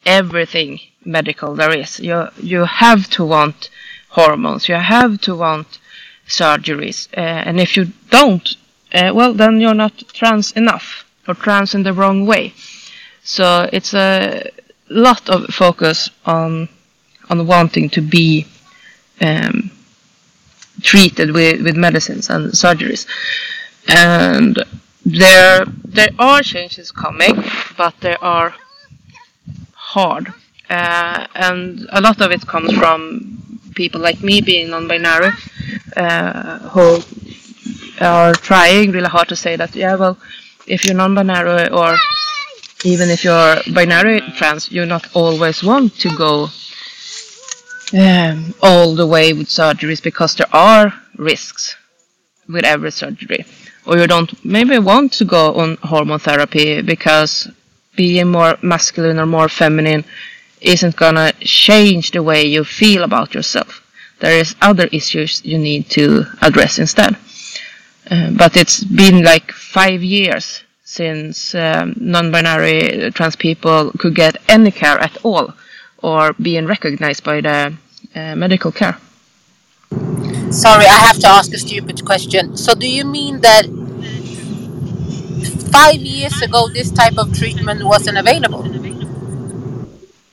everything 0.04 0.80
medical 1.04 1.54
there 1.54 1.72
is. 1.72 2.00
You 2.00 2.28
you 2.40 2.64
have 2.64 3.08
to 3.10 3.24
want 3.24 3.70
hormones. 4.10 4.68
You 4.68 4.76
have 4.76 5.20
to 5.22 5.34
want 5.34 5.78
surgeries, 6.32 7.08
uh, 7.16 7.20
and 7.46 7.60
if 7.60 7.76
you 7.76 7.84
don't, 8.10 8.56
uh, 8.94 9.12
well, 9.14 9.34
then 9.34 9.60
you're 9.60 9.74
not 9.74 9.96
trans 10.12 10.52
enough 10.52 11.04
or 11.28 11.34
trans 11.34 11.74
in 11.74 11.82
the 11.82 11.92
wrong 11.92 12.26
way. 12.26 12.54
So 13.22 13.68
it's 13.72 13.94
a 13.94 14.50
lot 14.88 15.28
of 15.28 15.46
focus 15.54 16.10
on 16.24 16.68
on 17.30 17.46
wanting 17.46 17.88
to 17.90 18.00
be 18.00 18.46
um, 19.20 19.70
treated 20.82 21.32
with, 21.32 21.62
with 21.62 21.76
medicines 21.76 22.28
and 22.28 22.52
surgeries. 22.52 23.06
And 23.88 24.58
there 25.04 25.64
there 25.84 26.10
are 26.18 26.42
changes 26.42 26.90
coming, 26.92 27.44
but 27.76 27.94
they 28.00 28.16
are 28.16 28.54
hard. 29.74 30.32
Uh, 30.68 31.26
and 31.34 31.86
a 31.90 32.00
lot 32.00 32.20
of 32.20 32.30
it 32.30 32.46
comes 32.46 32.72
from 32.72 33.51
people 33.74 34.00
like 34.00 34.22
me 34.22 34.40
being 34.40 34.70
non-binary 34.70 35.30
uh, 35.96 36.58
who 36.70 37.02
are 38.00 38.32
trying 38.32 38.90
really 38.92 39.08
hard 39.08 39.28
to 39.28 39.36
say 39.36 39.56
that 39.56 39.74
yeah 39.74 39.94
well 39.94 40.16
if 40.66 40.84
you're 40.84 40.94
non-binary 40.94 41.68
or 41.70 41.96
even 42.84 43.08
if 43.10 43.24
you're 43.24 43.56
binary 43.74 44.20
trans 44.36 44.70
you 44.70 44.84
not 44.86 45.06
always 45.14 45.62
want 45.62 45.94
to 45.94 46.08
go 46.16 46.48
um, 47.94 48.54
all 48.62 48.94
the 48.94 49.06
way 49.06 49.32
with 49.32 49.48
surgeries 49.48 50.02
because 50.02 50.34
there 50.36 50.54
are 50.54 50.92
risks 51.16 51.76
with 52.48 52.64
every 52.64 52.90
surgery. 52.90 53.44
Or 53.86 53.98
you 53.98 54.06
don't 54.06 54.44
maybe 54.44 54.78
want 54.78 55.12
to 55.14 55.24
go 55.24 55.54
on 55.54 55.76
hormone 55.82 56.18
therapy 56.18 56.82
because 56.82 57.48
being 57.96 58.28
more 58.28 58.56
masculine 58.62 59.18
or 59.18 59.26
more 59.26 59.48
feminine 59.48 60.04
isn't 60.64 60.96
gonna 60.96 61.32
change 61.40 62.10
the 62.10 62.22
way 62.22 62.42
you 62.44 62.64
feel 62.64 63.02
about 63.02 63.34
yourself 63.34 63.80
there 64.20 64.38
is 64.38 64.54
other 64.62 64.88
issues 64.92 65.44
you 65.44 65.58
need 65.58 65.88
to 65.90 66.24
address 66.40 66.78
instead 66.78 67.16
uh, 68.10 68.30
but 68.32 68.56
it's 68.56 68.82
been 68.84 69.22
like 69.22 69.50
five 69.52 70.02
years 70.02 70.62
since 70.84 71.54
um, 71.54 71.94
non-binary 71.98 73.10
trans 73.12 73.34
people 73.36 73.90
could 73.98 74.14
get 74.14 74.36
any 74.48 74.70
care 74.70 74.98
at 74.98 75.16
all 75.24 75.54
or 76.02 76.34
being 76.34 76.66
recognized 76.66 77.24
by 77.24 77.40
the 77.40 77.74
uh, 78.14 78.34
medical 78.36 78.70
care. 78.70 78.98
Sorry, 80.50 80.84
I 80.84 80.98
have 81.08 81.18
to 81.20 81.28
ask 81.28 81.52
a 81.54 81.58
stupid 81.58 82.04
question. 82.04 82.56
So, 82.56 82.74
do 82.74 82.86
you 82.86 83.04
mean 83.04 83.40
that 83.40 83.64
five 85.72 86.00
years 86.00 86.42
ago 86.42 86.68
this 86.68 86.90
type 86.90 87.16
of 87.16 87.32
treatment 87.32 87.84
wasn't 87.84 88.18
available? 88.18 88.91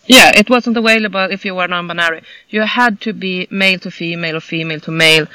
Yeah, 0.09 0.31
it 0.35 0.49
wasn't 0.49 0.75
available 0.75 1.27
if 1.29 1.45
you 1.45 1.53
were 1.53 1.67
non-binary. 1.67 2.23
You 2.49 2.61
had 2.61 2.99
to 3.01 3.13
be 3.13 3.47
male 3.51 3.77
to 3.79 3.91
female 3.91 4.37
or 4.37 4.39
female 4.41 4.79
to 4.81 4.91
male 4.91 5.27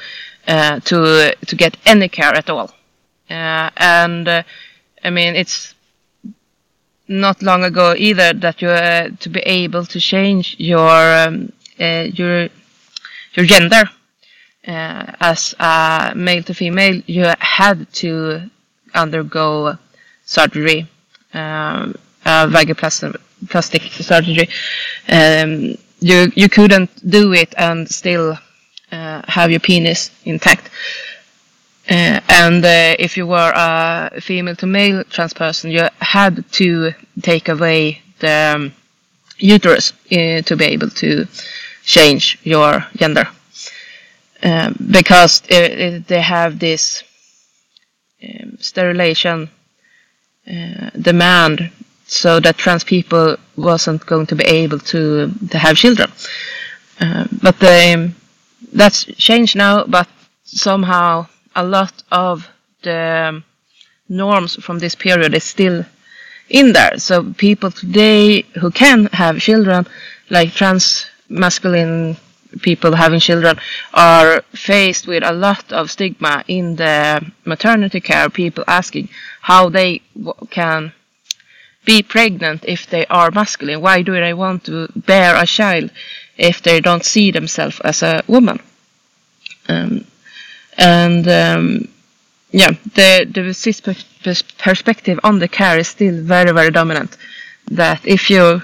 uh, 0.47 0.81
to 0.81 1.33
to 1.47 1.55
get 1.55 1.77
any 1.85 2.09
care 2.09 2.35
at 2.35 2.49
all. 2.49 2.69
Uh, 3.29 3.69
and 3.77 4.27
uh, 4.27 4.43
I 5.01 5.09
mean, 5.11 5.35
it's 5.35 5.73
not 7.07 7.41
long 7.41 7.63
ago 7.63 7.95
either 7.97 8.33
that 8.33 8.61
you 8.61 8.67
uh, 8.67 9.09
to 9.21 9.29
be 9.29 9.39
able 9.39 9.85
to 9.85 9.99
change 9.99 10.55
your 10.59 11.15
um, 11.23 11.53
uh, 11.79 12.07
your 12.13 12.49
your 13.35 13.45
gender 13.45 13.83
uh, 14.67 15.05
as 15.21 15.55
a 15.57 16.11
male 16.17 16.43
to 16.43 16.53
female, 16.53 17.01
you 17.05 17.31
had 17.39 17.87
to 17.93 18.49
undergo 18.93 19.77
surgery, 20.25 20.85
um, 21.33 21.95
uh, 22.25 22.49
vaginoplastic 23.45 24.03
surgery. 24.03 24.49
Um, 25.09 25.77
you 25.99 26.31
you 26.35 26.49
couldn't 26.49 26.89
do 27.09 27.33
it 27.33 27.53
and 27.57 27.89
still 27.89 28.37
uh, 28.91 29.21
have 29.27 29.51
your 29.51 29.59
penis 29.59 30.11
intact. 30.25 30.69
Uh, 31.89 32.19
and 32.29 32.65
uh, 32.65 32.95
if 32.97 33.15
you 33.15 33.27
were 33.27 33.53
a 33.55 34.19
female 34.19 34.55
to 34.55 34.65
male 34.65 35.03
trans 35.03 35.33
person, 35.33 35.69
you 35.71 35.87
had 35.99 36.43
to 36.51 36.91
take 37.21 37.47
away 37.47 38.01
the 38.19 38.53
um, 38.55 38.73
uterus 39.37 39.93
uh, 40.11 40.41
to 40.41 40.55
be 40.55 40.65
able 40.65 40.89
to 40.89 41.27
change 41.83 42.39
your 42.43 42.83
gender. 42.95 43.27
Um, 44.43 44.75
because 44.91 45.41
they 45.41 46.21
have 46.21 46.59
this 46.59 47.03
um, 48.23 48.57
sterilization 48.59 49.49
uh, 50.47 50.89
demand 51.01 51.71
so 52.07 52.39
that 52.39 52.57
trans 52.57 52.83
people 52.83 53.37
wasn't 53.55 54.05
going 54.05 54.27
to 54.27 54.35
be 54.35 54.43
able 54.45 54.79
to 54.79 55.31
to 55.49 55.57
have 55.57 55.75
children. 55.75 56.11
Uh, 56.99 57.25
but 57.41 57.59
the, 57.59 58.11
that's 58.71 59.05
changed 59.05 59.55
now. 59.55 59.83
But 59.85 60.07
somehow 60.43 61.27
a 61.55 61.63
lot 61.63 62.03
of 62.11 62.47
the 62.83 63.43
norms 64.07 64.55
from 64.63 64.79
this 64.79 64.95
period 64.95 65.33
is 65.33 65.43
still 65.43 65.85
in 66.49 66.73
there. 66.73 66.97
So 66.99 67.33
people 67.33 67.71
today 67.71 68.43
who 68.61 68.71
can 68.71 69.07
have 69.07 69.39
children, 69.39 69.87
like 70.29 70.51
trans 70.53 71.07
masculine 71.27 72.17
people 72.61 72.95
having 72.95 73.19
children, 73.19 73.57
are 73.93 74.41
faced 74.53 75.07
with 75.07 75.23
a 75.23 75.33
lot 75.33 75.73
of 75.73 75.91
stigma 75.91 76.43
in 76.47 76.75
the 76.75 77.25
maternity 77.45 77.99
care. 77.99 78.29
People 78.29 78.63
asking 78.67 79.09
how 79.41 79.69
they 79.69 80.01
can 80.51 80.93
be 81.85 82.03
pregnant 82.03 82.65
if 82.67 82.87
they 82.89 83.05
are 83.07 83.31
masculine. 83.31 83.81
Why 83.81 84.01
do 84.01 84.11
they 84.13 84.33
want 84.33 84.65
to 84.65 84.87
bear 84.95 85.35
a 85.35 85.45
child 85.45 85.91
if 86.37 86.61
they 86.61 86.81
don't 86.81 87.05
see 87.05 87.31
themselves 87.31 87.79
as 87.81 88.03
a 88.03 88.23
woman? 88.27 88.59
Um, 89.67 90.05
and 90.77 91.27
um, 91.27 91.87
yeah, 92.51 92.71
the 92.93 93.27
the 93.31 93.53
cis 93.53 93.81
perspective 94.57 95.19
on 95.23 95.39
the 95.39 95.47
care 95.47 95.77
is 95.77 95.87
still 95.87 96.21
very 96.21 96.51
very 96.51 96.71
dominant. 96.71 97.17
That 97.71 98.05
if 98.05 98.29
you 98.29 98.61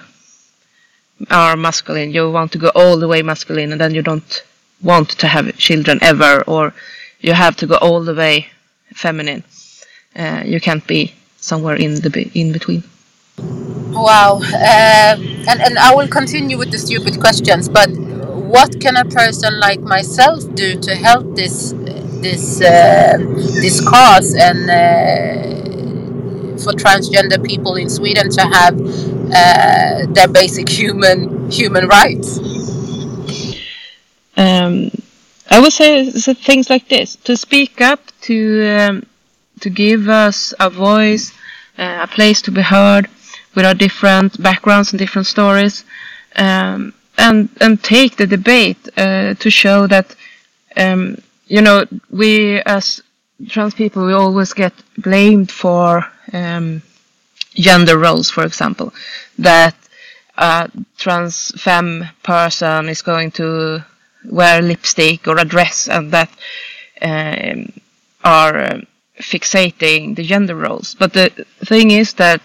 are 1.30 1.56
masculine, 1.56 2.12
you 2.12 2.32
want 2.32 2.52
to 2.52 2.58
go 2.58 2.72
all 2.76 2.98
the 2.98 3.08
way 3.08 3.22
masculine, 3.22 3.72
and 3.72 3.82
then 3.82 3.94
you 3.94 4.02
don't 4.02 4.44
want 4.82 5.10
to 5.10 5.28
have 5.28 5.58
children 5.58 6.00
ever, 6.02 6.44
or 6.48 6.74
you 7.20 7.34
have 7.34 7.56
to 7.58 7.68
go 7.68 7.76
all 7.76 8.04
the 8.04 8.16
way 8.16 8.48
feminine. 8.94 9.44
Uh, 10.16 10.44
you 10.46 10.60
can't 10.60 10.86
be 10.88 11.14
somewhere 11.38 11.76
in 11.76 11.96
the 11.96 12.30
in 12.34 12.52
between. 12.52 12.84
Wow, 13.94 14.40
uh, 14.42 15.16
and 15.50 15.62
and 15.62 15.78
I 15.78 15.94
will 15.94 16.08
continue 16.08 16.58
with 16.58 16.72
the 16.72 16.80
stupid 16.80 17.20
questions, 17.20 17.68
but 17.68 17.90
what 18.52 18.80
can 18.80 18.96
a 18.96 19.06
person 19.06 19.60
like 19.60 19.82
myself 19.82 20.44
do 20.56 20.80
to 20.80 20.96
help 20.96 21.36
this 21.36 21.74
this 22.22 22.62
uh, 22.62 23.18
this 23.62 23.82
cause 23.82 24.34
and 24.34 24.70
uh, 24.70 25.54
for 26.64 26.72
transgender 26.74 27.44
people 27.46 27.76
in 27.76 27.90
Sweden 27.90 28.30
to 28.30 28.42
have 28.42 28.80
uh, 28.80 30.06
their 30.14 30.30
basic 30.30 30.70
human 30.70 31.52
human 31.52 31.88
rights? 31.88 32.40
Um, 34.38 34.90
I 35.50 35.60
would 35.60 35.74
say 35.74 36.10
things 36.12 36.70
like 36.70 36.88
this: 36.88 37.18
to 37.28 37.36
speak 37.36 37.82
up, 37.82 38.00
to 38.22 38.38
um, 38.68 39.06
to 39.60 39.70
give 39.70 40.08
us 40.08 40.54
a 40.60 40.70
voice, 40.70 41.34
uh, 41.78 42.00
a 42.04 42.08
place 42.08 42.42
to 42.44 42.52
be 42.52 42.62
heard 42.62 43.10
with 43.56 43.66
our 43.66 43.74
different 43.74 44.42
backgrounds 44.42 44.92
and 44.92 45.00
different 45.00 45.28
stories, 45.28 45.84
um, 46.36 46.94
and 47.18 47.50
and 47.60 47.84
take 47.84 48.16
the 48.18 48.28
debate 48.28 48.90
uh, 48.98 49.34
to 49.36 49.50
show 49.50 49.88
that 49.88 50.16
um, 50.78 51.18
you 51.48 51.62
know 51.62 51.86
we 52.10 52.62
as 52.62 53.02
trans 53.48 53.74
people 53.74 54.06
we 54.06 54.14
always 54.14 54.54
get 54.54 54.74
blamed 54.98 55.52
for 55.52 56.06
um, 56.34 56.82
gender 57.56 57.98
roles, 57.98 58.30
for 58.30 58.46
example, 58.46 58.94
that 59.40 59.76
a 60.38 60.70
trans 60.98 61.52
femme 61.62 62.08
person 62.24 62.90
is 62.90 63.02
going 63.02 63.32
to 63.32 63.84
wear 64.26 64.62
lipstick 64.62 65.28
or 65.28 65.38
a 65.38 65.46
dress, 65.46 65.90
and 65.90 66.12
that 66.12 66.30
um, 67.02 67.72
are 68.24 68.74
um, 68.74 68.88
fixating 69.20 70.16
the 70.16 70.24
gender 70.24 70.56
roles. 70.56 70.96
But 70.96 71.14
the 71.14 71.30
thing 71.66 71.92
is 71.92 72.14
that 72.16 72.42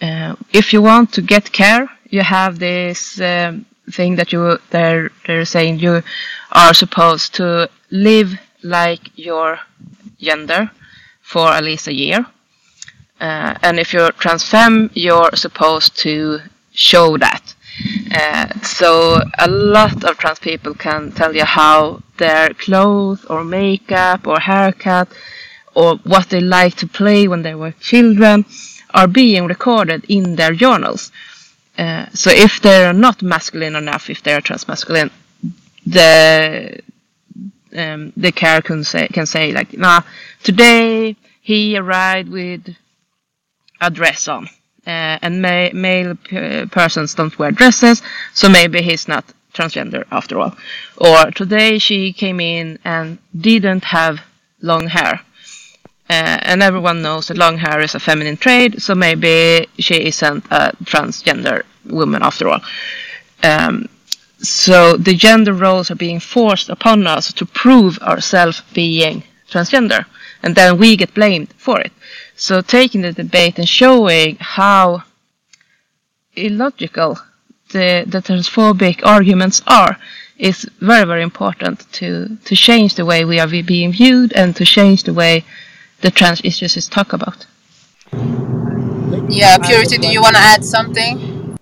uh, 0.00 0.34
if 0.52 0.72
you 0.72 0.82
want 0.82 1.12
to 1.12 1.22
get 1.22 1.52
care, 1.52 1.88
you 2.08 2.22
have 2.22 2.58
this 2.58 3.20
um, 3.20 3.66
thing 3.90 4.16
that 4.16 4.32
you 4.32 4.58
they're 4.70 5.10
they're 5.26 5.44
saying 5.44 5.78
you 5.78 6.02
are 6.52 6.74
supposed 6.74 7.34
to 7.34 7.68
live 7.90 8.38
like 8.62 9.10
your 9.16 9.58
gender 10.18 10.70
for 11.20 11.48
at 11.48 11.64
least 11.64 11.86
a 11.86 11.94
year. 11.94 12.26
Uh, 13.20 13.54
and 13.62 13.78
if 13.78 13.92
you're 13.92 14.12
trans 14.12 14.44
femme, 14.44 14.90
you're 14.94 15.30
supposed 15.34 15.96
to 15.98 16.40
show 16.72 17.16
that. 17.18 17.54
Uh, 18.14 18.46
so 18.60 19.20
a 19.38 19.48
lot 19.48 20.02
of 20.04 20.16
trans 20.16 20.38
people 20.38 20.74
can 20.74 21.12
tell 21.12 21.34
you 21.34 21.44
how 21.44 22.02
their 22.16 22.50
clothes 22.54 23.24
or 23.26 23.44
makeup 23.44 24.26
or 24.26 24.40
haircut 24.40 25.08
or 25.74 25.96
what 26.04 26.28
they 26.30 26.40
like 26.40 26.74
to 26.76 26.86
play 26.86 27.28
when 27.28 27.42
they 27.42 27.54
were 27.54 27.72
children 27.72 28.44
are 28.94 29.08
being 29.08 29.46
recorded 29.46 30.04
in 30.08 30.36
their 30.36 30.52
journals. 30.52 31.12
Uh, 31.78 32.06
so 32.12 32.30
if 32.30 32.60
they're 32.60 32.92
not 32.92 33.22
masculine 33.22 33.76
enough, 33.76 34.10
if 34.10 34.22
they're 34.22 34.40
transmasculine, 34.40 35.10
the 35.86 36.80
um, 37.76 38.12
the 38.16 38.32
care 38.32 38.60
can 38.60 38.84
say 38.84 39.08
can 39.08 39.26
say 39.26 39.52
like, 39.52 39.76
nah, 39.78 40.02
today 40.42 41.16
he 41.40 41.76
arrived 41.78 42.28
with 42.28 42.68
a 43.80 43.90
dress 43.90 44.28
on, 44.28 44.46
uh, 44.86 45.18
and 45.22 45.40
ma- 45.40 45.70
male 45.72 46.16
p- 46.16 46.66
persons 46.66 47.14
don't 47.14 47.38
wear 47.38 47.50
dresses, 47.50 48.02
so 48.34 48.48
maybe 48.48 48.82
he's 48.82 49.08
not 49.08 49.24
transgender 49.54 50.04
after 50.10 50.38
all. 50.38 50.54
Or 50.96 51.30
today 51.30 51.78
she 51.78 52.12
came 52.12 52.40
in 52.40 52.78
and 52.84 53.18
didn't 53.36 53.84
have 53.84 54.20
long 54.60 54.86
hair. 54.88 55.20
Uh, 56.10 56.40
and 56.42 56.60
everyone 56.60 57.02
knows 57.02 57.28
that 57.28 57.38
long 57.38 57.56
hair 57.56 57.80
is 57.80 57.94
a 57.94 58.00
feminine 58.00 58.36
trait, 58.36 58.82
so 58.82 58.96
maybe 58.96 59.64
she 59.78 59.94
isn't 60.06 60.44
a 60.50 60.72
transgender 60.82 61.62
woman 61.84 62.20
after 62.20 62.48
all. 62.48 62.60
Um, 63.44 63.88
so 64.42 64.96
the 64.96 65.14
gender 65.14 65.52
roles 65.52 65.88
are 65.88 65.94
being 66.06 66.18
forced 66.18 66.68
upon 66.68 67.06
us 67.06 67.32
to 67.34 67.46
prove 67.46 67.96
ourselves 68.00 68.60
being 68.74 69.22
transgender, 69.48 70.04
and 70.42 70.56
then 70.56 70.78
we 70.78 70.96
get 70.96 71.14
blamed 71.14 71.52
for 71.56 71.80
it. 71.80 71.92
So 72.34 72.60
taking 72.60 73.02
the 73.02 73.12
debate 73.12 73.60
and 73.60 73.68
showing 73.68 74.36
how 74.40 75.04
illogical 76.34 77.20
the, 77.70 78.04
the 78.08 78.18
transphobic 78.18 79.06
arguments 79.06 79.62
are 79.68 79.96
is 80.38 80.68
very, 80.80 81.06
very 81.06 81.22
important 81.22 81.86
to, 81.92 82.36
to 82.46 82.56
change 82.56 82.96
the 82.96 83.04
way 83.04 83.24
we 83.24 83.38
are 83.38 83.46
being 83.46 83.92
viewed 83.92 84.32
and 84.32 84.56
to 84.56 84.64
change 84.64 85.04
the 85.04 85.14
way 85.14 85.44
the 86.00 86.10
trans 86.10 86.40
issues 86.44 86.76
is 86.76 86.88
talked 86.88 87.12
about. 87.12 87.46
Yeah, 89.28 89.58
Purity, 89.58 89.98
do 89.98 90.08
you 90.08 90.20
want 90.20 90.36
to 90.36 90.42
add 90.42 90.64
something? 90.64 91.58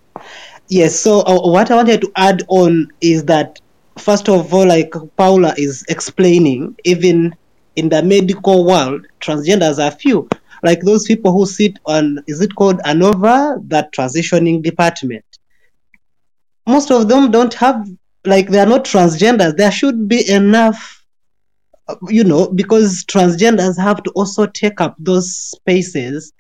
Yes, 0.69 0.99
so 0.99 1.21
uh, 1.21 1.51
what 1.51 1.71
I 1.71 1.77
wanted 1.77 2.01
to 2.03 2.13
add 2.17 2.43
on 2.49 2.89
is 3.01 3.25
that, 3.25 3.61
first 3.99 4.29
of 4.29 4.53
all, 4.53 4.67
like 4.67 4.93
Paula 5.17 5.55
is 5.57 5.85
explaining, 5.89 6.77
even 6.85 7.35
in 7.77 7.89
the 7.89 8.03
medical 8.03 8.65
world, 8.67 9.07
transgenders 9.21 9.79
are 9.83 9.91
few. 9.91 10.29
Like 10.63 10.81
those 10.81 11.07
people 11.07 11.33
who 11.33 11.47
sit 11.47 11.79
on, 11.87 12.19
is 12.27 12.41
it 12.41 12.55
called 12.55 12.81
ANOVA, 12.81 13.69
that 13.69 13.93
transitioning 13.93 14.63
department? 14.63 15.25
Most 16.67 16.91
of 16.91 17.09
them 17.09 17.31
don't 17.31 17.55
have, 17.55 17.89
like, 18.25 18.49
they 18.49 18.59
are 18.59 18.67
not 18.67 18.85
transgenders. 18.85 19.57
There 19.57 19.71
should 19.71 20.09
be 20.09 20.29
enough, 20.29 20.98
you 22.09 22.25
know, 22.25 22.49
because 22.49 23.05
transgenders 23.05 23.79
have 23.79 24.03
to 24.03 24.11
also 24.13 24.47
take 24.47 24.81
up 24.81 24.97
those 24.99 25.33
spaces 25.35 26.33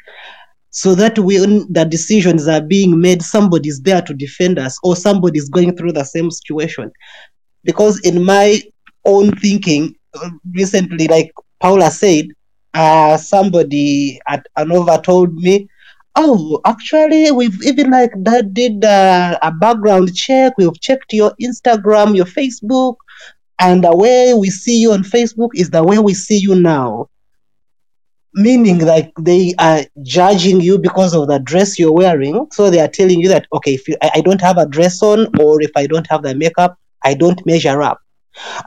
so 0.70 0.94
that 0.94 1.18
when 1.18 1.70
the 1.72 1.84
decisions 1.84 2.46
are 2.46 2.60
being 2.60 3.00
made, 3.00 3.22
somebody's 3.22 3.80
there 3.80 4.02
to 4.02 4.14
defend 4.14 4.58
us 4.58 4.78
or 4.82 4.94
somebody's 4.94 5.48
going 5.48 5.76
through 5.76 5.92
the 5.92 6.04
same 6.04 6.30
situation. 6.30 6.90
Because 7.64 8.00
in 8.00 8.22
my 8.24 8.62
own 9.04 9.32
thinking, 9.36 9.94
recently, 10.52 11.08
like 11.08 11.32
Paula 11.60 11.90
said, 11.90 12.28
uh, 12.74 13.16
somebody 13.16 14.20
at 14.28 14.46
ANOVA 14.56 15.02
told 15.02 15.34
me, 15.34 15.68
oh, 16.16 16.60
actually, 16.66 17.30
we've 17.30 17.62
even 17.64 17.90
like 17.90 18.12
that 18.24 18.52
did 18.52 18.84
uh, 18.84 19.38
a 19.42 19.50
background 19.52 20.14
check. 20.14 20.52
We've 20.58 20.78
checked 20.80 21.12
your 21.12 21.32
Instagram, 21.40 22.14
your 22.14 22.26
Facebook, 22.26 22.96
and 23.58 23.82
the 23.82 23.94
way 23.94 24.34
we 24.34 24.50
see 24.50 24.80
you 24.80 24.92
on 24.92 25.02
Facebook 25.02 25.50
is 25.54 25.70
the 25.70 25.82
way 25.82 25.98
we 25.98 26.14
see 26.14 26.38
you 26.38 26.54
now. 26.54 27.08
Meaning 28.34 28.78
like 28.84 29.12
they 29.18 29.54
are 29.58 29.80
judging 30.02 30.60
you 30.60 30.78
because 30.78 31.14
of 31.14 31.26
the 31.26 31.40
dress 31.40 31.78
you're 31.78 31.92
wearing. 31.92 32.46
So 32.52 32.70
they 32.70 32.80
are 32.80 32.88
telling 32.88 33.18
you 33.18 33.28
that 33.28 33.46
okay 33.52 33.74
if 33.74 33.88
you, 33.88 33.96
I, 34.00 34.10
I 34.16 34.20
don't 34.20 34.40
have 34.40 34.58
a 34.58 34.66
dress 34.66 35.02
on 35.02 35.26
or 35.40 35.60
if 35.60 35.70
i 35.74 35.86
don't 35.86 36.06
have 36.08 36.22
the 36.22 36.34
makeup 36.34 36.78
i 37.04 37.14
don't 37.14 37.44
measure 37.46 37.82
up. 37.82 38.00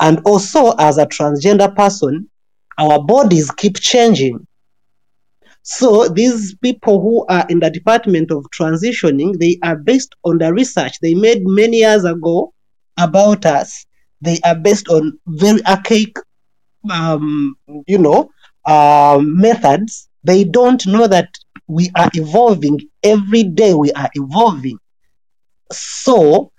And 0.01 0.20
also 0.26 0.72
as 0.78 0.97
a 0.97 1.05
transgender 1.05 1.74
person 1.74 2.30
our 2.78 3.01
bodies 3.01 3.51
keep 3.51 3.80
changing. 3.80 4.45
So 5.63 6.09
these 6.09 6.55
people 6.55 6.99
who 6.99 7.26
are 7.28 7.45
in 7.47 7.59
the 7.59 7.70
department 7.70 8.32
of 8.32 8.45
transitioning 8.53 9.39
they 9.39 9.57
are 9.63 9.78
based 9.78 10.15
on 10.26 10.39
the 10.39 10.51
research 10.51 10.99
they 11.01 11.13
made 11.13 11.43
many 11.45 11.78
years 11.78 12.03
ago 12.03 12.51
about 12.97 13.45
us 13.45 13.86
they 14.22 14.39
are 14.45 14.55
based 14.55 14.88
on 14.89 15.17
very 15.28 15.65
archaic 15.65 16.15
um, 16.89 17.55
you 17.88 17.97
know 17.97 18.30
um, 18.65 19.39
methods, 19.39 20.09
they 20.24 20.43
don't 20.43 20.86
know 20.86 21.07
that 21.07 21.30
we 21.67 21.89
are 21.95 22.09
evolving. 22.13 22.80
Every 23.03 23.43
day 23.43 23.74
we 23.74 23.91
are 23.93 24.09
evolving. 24.13 24.78
So 25.72 26.51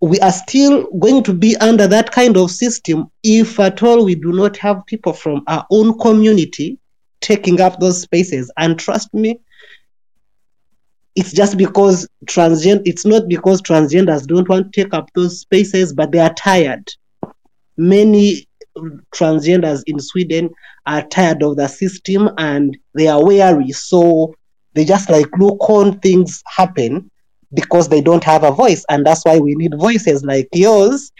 we 0.00 0.18
are 0.20 0.32
still 0.32 0.86
going 0.98 1.22
to 1.24 1.34
be 1.34 1.56
under 1.56 1.86
that 1.88 2.12
kind 2.12 2.36
of 2.36 2.50
system 2.50 3.10
if 3.22 3.58
at 3.58 3.82
all 3.82 4.04
we 4.04 4.14
do 4.14 4.32
not 4.32 4.56
have 4.58 4.86
people 4.86 5.12
from 5.12 5.42
our 5.46 5.66
own 5.70 5.98
community 5.98 6.78
taking 7.20 7.60
up 7.60 7.80
those 7.80 8.02
spaces. 8.02 8.52
And 8.56 8.78
trust 8.78 9.12
me, 9.14 9.40
it's 11.16 11.32
just 11.32 11.56
because 11.56 12.06
transgender 12.26 12.82
it's 12.84 13.06
not 13.06 13.26
because 13.26 13.62
transgenders 13.62 14.26
don't 14.26 14.48
want 14.48 14.72
to 14.72 14.82
take 14.82 14.94
up 14.94 15.08
those 15.14 15.40
spaces 15.40 15.92
but 15.92 16.12
they 16.12 16.20
are 16.20 16.34
tired. 16.34 16.88
Many 17.76 18.46
transgenders 19.14 19.82
in 19.86 19.98
sweden 19.98 20.50
are 20.86 21.02
tired 21.08 21.42
of 21.42 21.56
the 21.56 21.66
system 21.66 22.30
and 22.36 22.76
they 22.94 23.08
are 23.08 23.24
weary 23.24 23.72
so 23.72 24.34
they 24.74 24.84
just 24.84 25.08
like 25.08 25.26
look 25.38 25.68
on 25.70 25.98
things 26.00 26.42
happen 26.46 27.10
because 27.54 27.88
they 27.88 28.02
don't 28.02 28.24
have 28.24 28.44
a 28.44 28.50
voice. 28.50 28.84
And 28.90 29.06
that's 29.06 29.24
why 29.24 29.38
we 29.38 29.54
need 29.54 29.72
voices 29.78 30.22
like 30.24 30.48
yours 30.52 31.12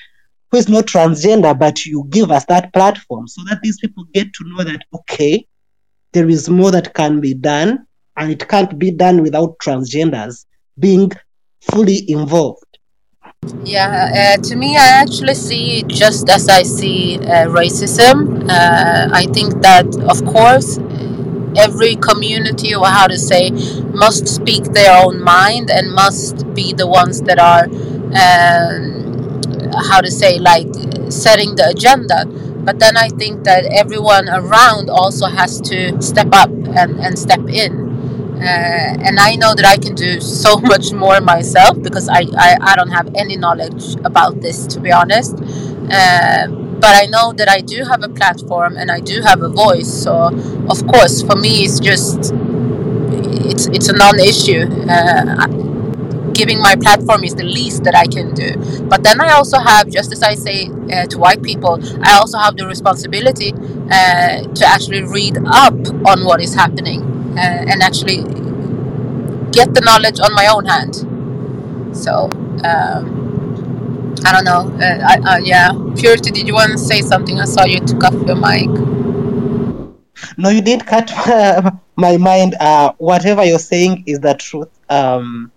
who 0.51 0.59
is 0.59 0.69
not 0.69 0.85
transgender 0.85 1.59
but 1.59 1.87
you 1.87 2.07
give 2.11 2.31
us 2.31 2.45
that 2.47 2.73
platform 2.73 3.27
so 3.27 3.43
that 3.49 3.61
these 3.63 3.79
people 3.79 4.05
get 4.13 4.33
to 4.35 4.45
know 4.49 4.63
that 4.63 4.83
okay 4.95 5.47
there 6.13 6.29
is 6.29 6.49
more 6.49 6.71
that 6.71 6.95
can 6.95 7.21
be 7.21 7.35
done 7.35 7.86
and 8.17 8.31
it 8.31 8.49
can't 8.49 8.79
be 8.79 8.91
done 8.91 9.23
without 9.23 9.59
transgenders 9.59 10.47
being 10.79 11.13
fully 11.61 12.11
involved. 12.11 12.63
Yeah, 13.65 14.37
uh, 14.39 14.43
to 14.43 14.57
me, 14.57 14.77
I 14.77 14.89
actually 15.03 15.35
see 15.35 15.79
it 15.81 15.89
just 15.89 16.29
as 16.29 16.49
I 16.49 16.63
see 16.63 17.19
uh, 17.19 17.47
racism. 17.47 18.49
Uh, 18.49 19.09
I 19.13 19.27
think 19.27 19.63
that, 19.63 19.87
of 20.09 20.25
course, 20.25 20.79
every 21.57 21.97
community, 21.97 22.75
or 22.75 22.87
how 22.87 23.07
to 23.07 23.19
say, 23.19 23.51
must 23.95 24.27
speak 24.27 24.65
their 24.65 24.93
own 25.05 25.23
mind 25.23 25.71
and 25.71 25.93
must 25.93 26.53
be 26.55 26.73
the 26.73 26.87
ones 26.87 27.23
that 27.23 27.39
are, 27.39 27.65
um, 28.17 29.43
how 29.89 30.01
to 30.01 30.11
say, 30.11 30.39
like 30.39 30.67
setting 31.11 31.55
the 31.55 31.69
agenda. 31.69 32.27
But 32.27 32.81
then 32.81 32.97
I 32.97 33.09
think 33.11 33.45
that 33.45 33.65
everyone 33.67 34.29
around 34.29 34.91
also 34.91 35.27
has 35.27 35.61
to 35.63 36.03
step 36.03 36.29
up 36.33 36.51
and, 36.51 36.99
and 36.99 37.17
step 37.17 37.47
in. 37.49 37.86
Uh, 38.37 38.97
and 39.07 39.19
I 39.19 39.35
know 39.37 39.55
that 39.55 39.65
I 39.65 39.77
can 39.79 39.95
do 39.95 40.21
so 40.21 40.57
much 40.73 40.93
more 40.93 41.21
myself 41.21 41.81
because 41.83 42.09
I, 42.09 42.23
I, 42.37 42.57
I 42.61 42.77
don't 42.77 42.91
have 42.91 43.09
any 43.15 43.37
knowledge 43.37 43.97
about 44.05 44.41
this 44.41 44.67
to 44.69 44.81
be 44.81 44.93
honest. 44.93 45.35
Uh, 45.91 46.49
but 46.79 46.95
I 46.95 47.07
know 47.07 47.33
that 47.33 47.49
I 47.49 47.61
do 47.61 47.85
have 47.85 48.03
a 48.03 48.09
platform 48.09 48.77
and 48.77 48.91
I 48.91 49.01
do 49.01 49.23
have 49.23 49.41
a 49.43 49.49
voice. 49.49 49.89
So 49.89 50.13
of 50.69 50.87
course, 50.87 51.23
for 51.23 51.37
me, 51.37 51.65
it's 51.65 51.81
just 51.81 52.33
it's 53.49 53.67
it's 53.69 53.89
a 53.89 53.97
non-issue. 53.97 54.69
Uh, 54.89 55.47
giving 56.35 56.61
my 56.61 56.77
platform 56.77 57.25
is 57.25 57.35
the 57.35 57.45
least 57.45 57.85
that 57.85 57.95
I 57.95 58.07
can 58.07 58.35
do. 58.35 58.57
But 58.83 59.03
then 59.03 59.23
I 59.23 59.31
also 59.31 59.59
have, 59.59 59.89
just 59.89 60.13
as 60.13 60.23
I 60.23 60.35
say 60.35 60.69
uh, 60.93 61.07
to 61.07 61.19
white 61.19 61.43
people, 61.43 61.81
I 62.03 62.19
also 62.19 62.37
have 62.37 62.59
the 62.59 62.67
responsibility 62.67 63.55
uh, 63.55 64.43
to 64.43 64.67
actually 64.67 65.03
read 65.05 65.39
up 65.47 65.73
on 66.07 66.27
what 66.27 66.43
is 66.43 66.55
happening 66.55 67.16
uh, 67.37 67.71
and 67.71 67.83
actually 67.83 68.23
get 69.53 69.73
the 69.75 69.83
knowledge 69.85 70.21
on 70.21 70.35
my 70.35 70.47
own 70.49 70.65
hand. 70.67 70.95
So. 71.97 72.31
Um, 72.65 73.17
I 74.25 74.33
don't 74.33 74.45
know. 74.45 74.75
Uh, 74.83 74.99
I, 75.07 75.35
uh, 75.35 75.39
yeah, 75.39 75.71
Purity, 75.97 76.31
did 76.31 76.49
you 76.49 76.55
want 76.55 76.73
to 76.73 76.79
say 76.79 77.01
something? 77.03 77.39
I 77.39 77.45
saw 77.45 77.65
you 77.65 77.81
took 77.81 78.03
off 78.03 78.15
your 78.27 78.35
mic. 78.35 78.69
No, 80.37 80.49
you 80.49 80.63
didn't 80.63 80.87
cut 80.87 81.13
my 81.97 82.17
mind. 82.17 82.55
Uh, 82.59 82.93
whatever 82.99 83.45
you're 83.45 83.59
saying 83.59 84.05
is 84.07 84.21
the 84.21 84.35
truth. 84.35 84.69
Um, 84.89 85.53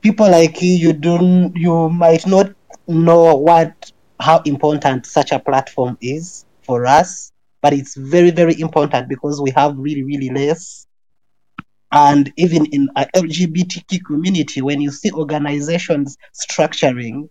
people 0.00 0.30
like 0.30 0.60
you, 0.62 0.72
you 0.72 0.92
don't, 0.94 1.54
you 1.54 1.88
might 1.90 2.26
not 2.26 2.52
know 2.88 3.34
what 3.36 3.92
how 4.18 4.40
important 4.46 5.04
such 5.04 5.30
a 5.32 5.38
platform 5.38 5.98
is 6.00 6.46
for 6.62 6.86
us, 6.86 7.32
but 7.60 7.72
it's 7.72 7.94
very, 7.94 8.30
very 8.30 8.58
important 8.60 9.08
because 9.08 9.40
we 9.40 9.50
have 9.50 9.76
really, 9.76 10.02
really 10.02 10.30
less. 10.30 10.85
And 11.92 12.32
even 12.36 12.66
in 12.66 12.88
a 12.96 13.06
LGBTQ 13.14 14.04
community, 14.04 14.60
when 14.60 14.80
you 14.80 14.90
see 14.90 15.12
organizations 15.12 16.16
structuring, 16.34 17.28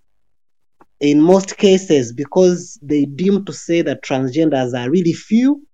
in 1.01 1.21
most 1.21 1.57
cases, 1.57 2.13
because 2.13 2.79
they 2.81 3.05
deem 3.05 3.45
to 3.45 3.53
say 3.53 3.81
that 3.81 4.03
transgenders 4.03 4.77
are 4.77 4.89
really 4.89 5.13
few 5.13 5.65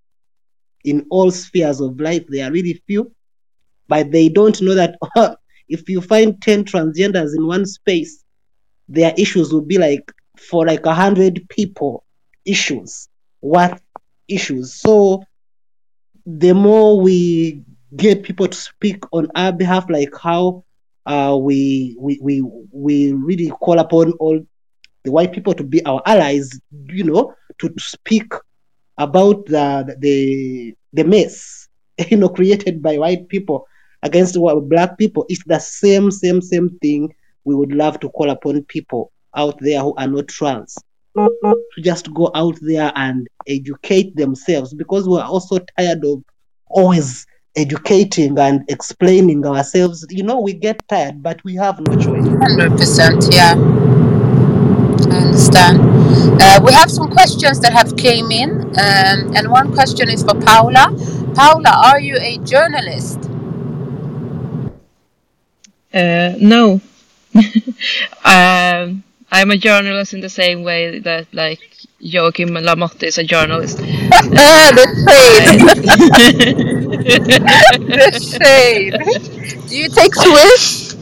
in 0.83 1.05
all 1.11 1.29
spheres 1.29 1.79
of 1.79 1.99
life, 1.99 2.25
they 2.27 2.41
are 2.41 2.51
really 2.51 2.81
few, 2.87 3.13
but 3.87 4.11
they 4.11 4.29
don't 4.29 4.61
know 4.61 4.73
that 4.73 4.95
oh, 5.15 5.35
if 5.69 5.87
you 5.87 6.01
find 6.01 6.41
10 6.41 6.65
transgenders 6.65 7.35
in 7.35 7.45
one 7.45 7.65
space, 7.65 8.23
their 8.89 9.13
issues 9.17 9.53
will 9.53 9.61
be 9.61 9.77
like 9.77 10.11
for 10.37 10.65
like 10.65 10.85
a 10.85 10.93
hundred 10.93 11.47
people 11.49 12.03
issues. 12.45 13.07
What 13.39 13.79
issues? 14.27 14.73
So 14.73 15.23
the 16.25 16.53
more 16.53 16.99
we 16.99 17.63
get 17.95 18.23
people 18.23 18.47
to 18.47 18.57
speak 18.57 19.03
on 19.11 19.29
our 19.35 19.51
behalf, 19.51 19.89
like 19.89 20.13
how 20.17 20.63
uh, 21.05 21.37
we, 21.39 21.95
we 21.99 22.19
we 22.21 22.41
we 22.71 23.13
really 23.13 23.49
call 23.49 23.79
upon 23.79 24.13
all 24.13 24.39
the 25.03 25.11
white 25.11 25.33
people 25.33 25.53
to 25.53 25.63
be 25.63 25.83
our 25.85 26.01
allies, 26.05 26.59
you 26.87 27.03
know, 27.03 27.33
to, 27.59 27.73
speak 27.77 28.31
about 28.97 29.45
the 29.47 29.95
the 29.99 30.75
the 30.93 31.03
mess, 31.03 31.67
you 32.09 32.17
know, 32.17 32.29
created 32.29 32.81
by 32.81 32.97
white 32.97 33.27
people 33.27 33.65
against 34.03 34.37
black 34.67 34.97
people. 34.97 35.25
It's 35.29 35.43
the 35.45 35.59
same, 35.59 36.11
same, 36.11 36.41
same 36.41 36.77
thing. 36.81 37.13
We 37.43 37.55
would 37.55 37.73
love 37.73 37.99
to 38.01 38.09
call 38.09 38.29
upon 38.29 38.63
people 38.65 39.11
out 39.35 39.59
there 39.59 39.79
who 39.81 39.95
are 39.95 40.07
not 40.07 40.27
trans 40.27 40.77
to 41.15 41.81
just 41.81 42.13
go 42.13 42.31
out 42.35 42.57
there 42.61 42.91
and 42.95 43.27
educate 43.47 44.15
themselves 44.15 44.73
because 44.73 45.07
we're 45.07 45.23
also 45.23 45.59
tired 45.77 46.03
of 46.05 46.23
always 46.69 47.25
educating 47.55 48.37
and 48.39 48.63
explaining 48.69 49.45
ourselves. 49.45 50.05
You 50.09 50.23
know, 50.23 50.39
we 50.39 50.53
get 50.53 50.87
tired, 50.87 51.21
but 51.21 51.43
we 51.43 51.55
have 51.55 51.79
no 51.79 51.95
choice. 51.95 52.23
100%, 52.23 53.33
yeah. 53.33 53.55
I 55.11 55.17
understand. 55.25 55.79
Uh, 56.41 56.59
we 56.63 56.73
have 56.73 56.89
some 56.89 57.09
questions 57.11 57.59
that 57.59 57.73
have 57.73 57.95
came 57.97 58.31
in, 58.31 58.61
um, 58.79 59.35
and 59.35 59.51
one 59.51 59.73
question 59.73 60.09
is 60.09 60.23
for 60.23 60.35
Paula. 60.35 60.95
Paula, 61.35 61.91
are 61.91 61.99
you 61.99 62.17
a 62.17 62.37
journalist? 62.39 63.19
Uh, 65.93 66.35
no. 66.39 66.81
um, 68.23 69.03
I'm 69.33 69.51
a 69.51 69.57
journalist 69.57 70.13
in 70.13 70.21
the 70.21 70.29
same 70.29 70.63
way 70.63 70.99
that 70.99 71.33
like 71.33 71.59
Joakim 72.01 72.49
Lamotte 72.49 73.03
is 73.03 73.17
a 73.17 73.23
journalist. 73.23 73.77
the 73.77 74.85
shade. 76.17 76.67
the 77.03 78.19
shade. 78.21 78.93
Do 79.67 79.77
you 79.77 79.89
take 79.89 80.13
Swish? 80.13 80.93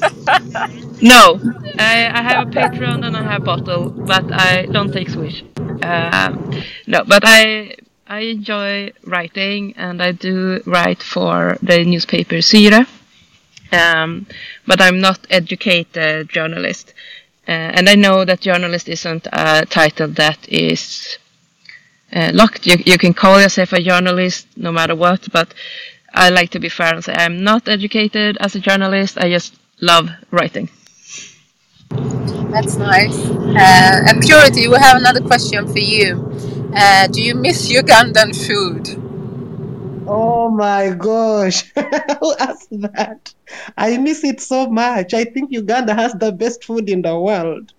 no, 1.02 1.40
I, 1.78 2.10
I 2.12 2.22
have 2.22 2.48
a 2.48 2.50
Patreon 2.50 3.06
and 3.06 3.16
I 3.16 3.22
have 3.22 3.44
bottle, 3.44 3.90
but 3.90 4.24
I 4.32 4.66
don't 4.66 4.92
take 4.92 5.08
Swish. 5.08 5.44
Um, 5.82 6.62
no, 6.86 7.04
but 7.04 7.22
I 7.24 7.76
I 8.06 8.20
enjoy 8.20 8.92
writing 9.04 9.74
and 9.76 10.02
I 10.02 10.12
do 10.12 10.62
write 10.66 11.02
for 11.02 11.58
the 11.62 11.84
newspaper 11.84 12.42
Syre. 12.42 12.86
Um, 13.72 14.26
but 14.66 14.80
I'm 14.80 15.00
not 15.00 15.26
educated 15.30 16.28
journalist. 16.28 16.92
Uh, 17.46 17.52
and 17.76 17.88
I 17.88 17.94
know 17.94 18.24
that 18.24 18.40
journalist 18.40 18.88
isn't 18.88 19.26
a 19.32 19.66
title 19.66 20.08
that 20.08 20.48
is 20.48 21.18
uh, 22.14 22.30
locked. 22.34 22.66
You, 22.66 22.76
you 22.86 22.98
can 22.98 23.12
call 23.14 23.40
yourself 23.40 23.72
a 23.72 23.82
journalist 23.82 24.46
no 24.56 24.72
matter 24.72 24.94
what, 24.94 25.30
but 25.32 25.52
I 26.12 26.30
like 26.30 26.50
to 26.50 26.60
be 26.60 26.68
fair 26.68 26.94
and 26.94 27.04
say 27.04 27.14
I'm 27.16 27.42
not 27.42 27.68
educated 27.68 28.36
as 28.40 28.54
a 28.54 28.60
journalist. 28.60 29.18
I 29.18 29.28
just 29.30 29.54
love 29.80 30.10
writing. 30.30 30.68
That's 32.50 32.76
nice. 32.76 33.16
Uh, 33.18 34.04
and 34.06 34.22
Purity, 34.22 34.68
we 34.68 34.76
have 34.78 34.96
another 34.98 35.20
question 35.20 35.66
for 35.66 35.78
you. 35.80 36.30
Uh, 36.74 37.06
do 37.08 37.22
you 37.22 37.34
miss 37.34 37.70
Ugandan 37.70 38.34
food? 38.46 39.00
Oh 40.06 40.50
my 40.50 40.90
gosh. 40.90 41.72
Who 42.20 42.34
asked 42.38 42.68
that? 42.82 43.34
I 43.76 43.96
miss 43.98 44.22
it 44.24 44.40
so 44.40 44.68
much. 44.68 45.14
I 45.14 45.24
think 45.24 45.50
Uganda 45.52 45.94
has 45.94 46.12
the 46.14 46.32
best 46.32 46.64
food 46.64 46.88
in 46.90 47.02
the 47.02 47.18
world. 47.18 47.72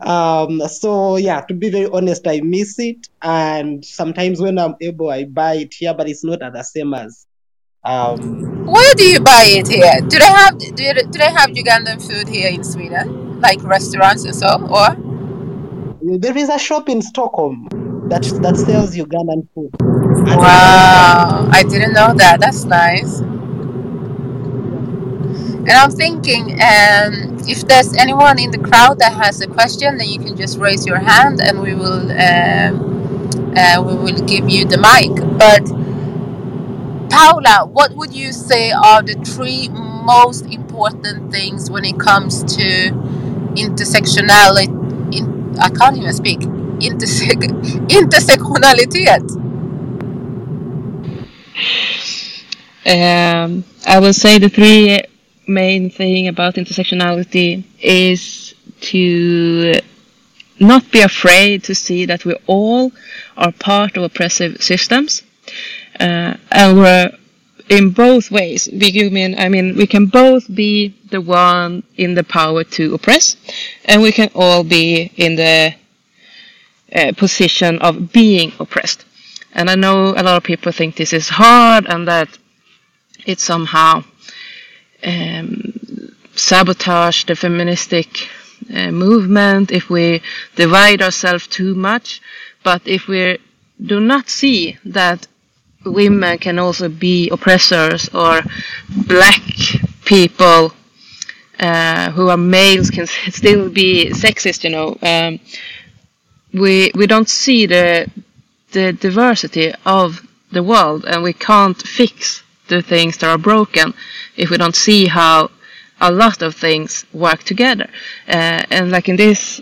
Um, 0.00 0.60
so 0.68 1.16
yeah, 1.16 1.40
to 1.42 1.54
be 1.54 1.70
very 1.70 1.86
honest, 1.86 2.26
I 2.26 2.40
miss 2.40 2.78
it. 2.78 3.08
And 3.20 3.84
sometimes 3.84 4.40
when 4.40 4.58
I'm 4.58 4.76
able, 4.80 5.10
I 5.10 5.24
buy 5.24 5.54
it 5.54 5.74
here, 5.74 5.94
but 5.94 6.08
it's 6.08 6.24
not 6.24 6.42
at 6.42 6.52
the 6.52 6.62
same 6.62 6.94
as. 6.94 7.26
Um, 7.84 8.66
Where 8.66 8.94
do 8.94 9.04
you 9.04 9.20
buy 9.20 9.44
it 9.46 9.68
here? 9.68 10.00
Do 10.00 10.18
they 10.18 10.24
have 10.24 10.58
do, 10.58 10.82
you, 10.82 10.94
do 10.94 11.18
they 11.18 11.30
have 11.30 11.50
Ugandan 11.50 12.02
food 12.06 12.28
here 12.28 12.50
in 12.50 12.64
Sweden, 12.64 13.40
like 13.40 13.62
restaurants 13.62 14.24
and 14.24 14.34
so, 14.34 14.48
or? 14.68 14.96
There 16.18 16.36
is 16.36 16.48
a 16.48 16.58
shop 16.58 16.88
in 16.88 17.02
Stockholm 17.02 17.68
that 18.08 18.22
that 18.42 18.56
sells 18.56 18.96
Ugandan 18.96 19.48
food. 19.54 19.70
Wow, 19.80 21.48
I 21.50 21.62
didn't 21.62 21.92
know 21.92 22.14
that. 22.14 22.40
That's 22.40 22.64
nice. 22.64 23.20
And 25.68 25.72
I'm 25.72 25.90
thinking, 25.90 26.52
um, 26.52 27.36
if 27.46 27.66
there's 27.68 27.94
anyone 27.94 28.38
in 28.38 28.50
the 28.50 28.58
crowd 28.58 28.98
that 29.00 29.12
has 29.12 29.40
a 29.42 29.46
question, 29.46 29.98
then 29.98 30.08
you 30.08 30.18
can 30.18 30.36
just 30.36 30.58
raise 30.58 30.86
your 30.86 30.98
hand, 30.98 31.40
and 31.40 31.60
we 31.60 31.74
will 31.74 32.10
um, 32.10 33.54
uh, 33.56 33.82
we 33.82 33.94
will 33.96 34.26
give 34.26 34.48
you 34.48 34.64
the 34.64 34.78
mic. 34.78 35.12
But 35.38 35.64
Paula, 37.10 37.66
what 37.66 37.94
would 37.96 38.14
you 38.14 38.32
say 38.32 38.70
are 38.70 39.02
the 39.02 39.14
three 39.24 39.68
most 39.68 40.46
important 40.46 41.30
things 41.30 41.70
when 41.70 41.84
it 41.84 42.00
comes 42.00 42.42
to 42.56 42.88
intersectionality. 43.54 44.68
In, 45.14 45.58
I 45.58 45.68
can't 45.68 45.96
even 45.96 46.12
speak. 46.12 46.40
Intersec 46.40 47.40
intersectionalitet. 47.98 49.24
Um, 52.86 53.64
I 53.86 53.98
will 53.98 54.14
say 54.14 54.38
the 54.38 54.48
three 54.48 54.97
main 55.48 55.90
thing 55.90 56.28
about 56.28 56.54
intersectionality 56.54 57.64
is 57.80 58.54
to 58.80 59.74
not 60.60 60.90
be 60.90 61.00
afraid 61.00 61.64
to 61.64 61.74
see 61.74 62.04
that 62.06 62.24
we 62.24 62.34
all 62.46 62.92
are 63.36 63.52
part 63.52 63.96
of 63.96 64.02
oppressive 64.02 64.62
systems, 64.62 65.22
uh, 66.00 66.34
and 66.50 66.78
we're 66.78 67.10
in 67.68 67.90
both 67.90 68.30
ways. 68.30 68.68
We 68.72 69.10
mean, 69.10 69.38
I 69.38 69.48
mean, 69.48 69.76
we 69.76 69.86
can 69.86 70.06
both 70.06 70.52
be 70.54 70.94
the 71.10 71.20
one 71.20 71.82
in 71.96 72.14
the 72.14 72.24
power 72.24 72.64
to 72.64 72.94
oppress, 72.94 73.36
and 73.84 74.02
we 74.02 74.12
can 74.12 74.30
all 74.34 74.64
be 74.64 75.10
in 75.16 75.36
the 75.36 75.74
uh, 76.94 77.12
position 77.16 77.78
of 77.80 78.12
being 78.12 78.52
oppressed. 78.58 79.04
And 79.52 79.68
I 79.70 79.74
know 79.74 80.10
a 80.10 80.22
lot 80.22 80.36
of 80.36 80.44
people 80.44 80.72
think 80.72 80.96
this 80.96 81.12
is 81.12 81.28
hard 81.28 81.86
and 81.86 82.06
that 82.08 82.28
it 83.26 83.40
somehow 83.40 84.04
um, 85.04 86.14
sabotage 86.34 87.24
the 87.24 87.34
feministic 87.36 88.28
uh, 88.74 88.90
movement 88.90 89.70
if 89.70 89.88
we 89.90 90.20
divide 90.56 91.02
ourselves 91.02 91.46
too 91.46 91.74
much. 91.74 92.20
But 92.64 92.82
if 92.86 93.08
we 93.08 93.38
do 93.84 94.00
not 94.00 94.28
see 94.28 94.76
that 94.84 95.26
women 95.84 96.38
can 96.38 96.58
also 96.58 96.88
be 96.88 97.28
oppressors 97.30 98.08
or 98.14 98.40
black 99.06 99.42
people 100.04 100.72
uh, 101.60 102.10
who 102.10 102.28
are 102.28 102.36
males 102.36 102.90
can 102.90 103.06
still 103.30 103.68
be 103.70 104.10
sexist, 104.10 104.64
you 104.64 104.70
know, 104.70 104.96
um, 105.02 105.38
we 106.52 106.90
we 106.94 107.06
don't 107.06 107.28
see 107.28 107.66
the 107.66 108.10
the 108.72 108.92
diversity 108.92 109.72
of 109.84 110.26
the 110.52 110.62
world 110.62 111.04
and 111.04 111.22
we 111.22 111.32
can't 111.32 111.80
fix 111.82 112.42
the 112.68 112.82
things 112.82 113.16
that 113.18 113.28
are 113.28 113.38
broken 113.38 113.94
if 114.36 114.50
we 114.50 114.56
don't 114.56 114.76
see 114.76 115.06
how 115.06 115.50
a 116.00 116.10
lot 116.10 116.42
of 116.42 116.54
things 116.54 117.04
work 117.12 117.42
together. 117.42 117.88
Uh, 118.28 118.62
and 118.70 118.90
like 118.90 119.08
in 119.08 119.16
this 119.16 119.60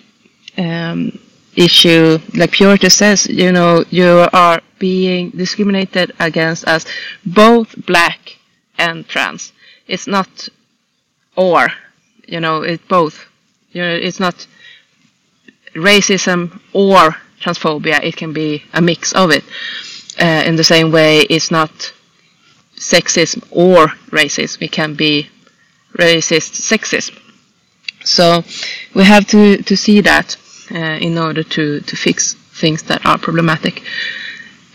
um, 0.59 1.19
issue, 1.57 2.19
like 2.35 2.53
Purity 2.53 2.89
says, 2.91 3.27
you 3.27 3.53
know, 3.53 3.85
you 3.91 4.27
are 4.33 4.61
being 4.79 5.31
discriminated 5.31 6.13
against 6.21 6.65
as 6.65 6.87
both 7.25 7.75
black 7.87 8.37
and 8.79 9.07
trans. 9.09 9.53
It's 9.87 10.07
not 10.07 10.49
or, 11.37 11.69
you 12.27 12.41
know, 12.41 12.63
it's 12.63 12.85
both. 12.87 13.27
You 13.73 13.83
know, 13.83 13.95
it's 13.95 14.21
not 14.21 14.47
racism 15.75 16.61
or 16.73 17.17
transphobia. 17.41 18.03
It 18.03 18.17
can 18.17 18.33
be 18.33 18.63
a 18.73 18.81
mix 18.81 19.13
of 19.13 19.31
it. 19.31 19.45
Uh, 20.21 20.43
in 20.47 20.57
the 20.57 20.65
same 20.65 20.91
way, 20.91 21.21
it's 21.21 21.51
not 21.51 21.93
sexism 22.77 23.47
or 23.51 23.89
racism. 24.11 24.63
It 24.63 24.73
can 24.73 24.95
be 24.95 25.29
racist 25.99 26.61
sexism. 26.61 27.19
So 28.05 28.45
we 28.95 29.05
have 29.05 29.27
to, 29.29 29.63
to 29.63 29.77
see 29.77 30.01
that 30.03 30.37
uh, 30.71 30.77
in 31.01 31.19
order 31.19 31.43
to, 31.43 31.81
to 31.81 31.97
fix 31.97 32.35
things 32.35 32.83
that 32.85 33.05
are 33.05 33.19
problematic. 33.19 33.83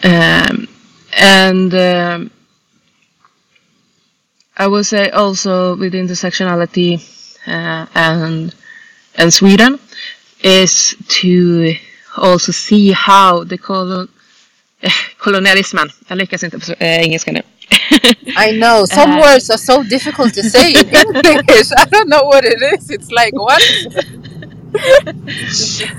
Um, 0.03 0.67
and 1.13 1.73
um, 1.73 2.31
I 4.57 4.67
will 4.67 4.83
say 4.83 5.09
also 5.09 5.75
with 5.75 5.93
intersectionality 5.93 6.99
uh, 7.47 7.85
and 7.95 8.53
and 9.15 9.33
Sweden 9.33 9.79
is 10.43 10.95
to 11.07 11.75
also 12.17 12.51
see 12.51 12.91
how 12.91 13.43
the 13.43 13.57
colon, 13.57 14.07
eh, 14.81 14.91
jag 16.07 16.17
lyckas 16.17 16.43
inte 16.43 16.59
på 16.59 16.71
äh, 16.79 16.99
engelska 17.01 17.31
nu. 17.31 17.41
I 18.35 18.51
know 18.57 18.85
some 18.99 19.11
uh, 19.11 19.21
words 19.21 19.49
are 19.49 19.57
so 19.57 19.83
difficult 19.83 20.33
to 20.33 20.43
say 20.43 20.73
in 20.73 20.87
English. 21.25 21.71
I 21.77 21.85
don't 21.85 22.09
know 22.09 22.23
what 22.23 22.43
it 22.45 22.61
is. 22.61 22.89
It's 22.89 23.11
like 23.11 23.33
what? 23.33 23.61
uh, 24.73 25.13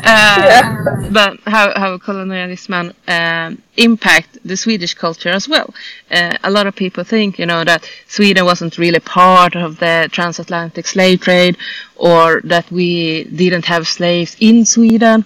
yeah. 0.02 1.08
But 1.10 1.40
how 1.46 1.72
how 1.78 1.98
colonialism 1.98 2.92
uh, 3.06 3.52
impact 3.76 4.38
the 4.44 4.56
Swedish 4.56 4.94
culture 4.94 5.28
as 5.28 5.48
well? 5.48 5.74
Uh, 6.10 6.36
a 6.42 6.50
lot 6.50 6.66
of 6.66 6.74
people 6.74 7.04
think, 7.04 7.38
you 7.38 7.46
know, 7.46 7.64
that 7.64 7.88
Sweden 8.08 8.44
wasn't 8.44 8.78
really 8.78 9.00
part 9.00 9.56
of 9.56 9.78
the 9.78 10.08
transatlantic 10.10 10.86
slave 10.86 11.20
trade, 11.20 11.56
or 11.96 12.40
that 12.44 12.70
we 12.70 13.24
didn't 13.24 13.66
have 13.66 13.86
slaves 13.86 14.36
in 14.40 14.64
Sweden, 14.64 15.24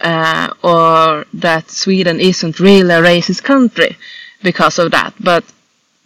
uh, 0.00 0.48
or 0.62 1.26
that 1.34 1.70
Sweden 1.70 2.20
isn't 2.20 2.60
really 2.60 2.94
a 2.94 3.02
racist 3.02 3.42
country 3.42 3.96
because 4.42 4.78
of 4.78 4.92
that. 4.92 5.14
But 5.18 5.44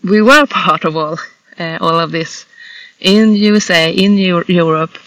we 0.02 0.22
were 0.22 0.46
part 0.50 0.84
of 0.84 0.96
all 0.96 1.18
uh, 1.58 1.78
all 1.80 1.98
of 2.00 2.10
this 2.10 2.46
in 3.00 3.34
USA, 3.34 3.92
in 3.92 4.16
Euro 4.18 4.44
Europe 4.48 4.98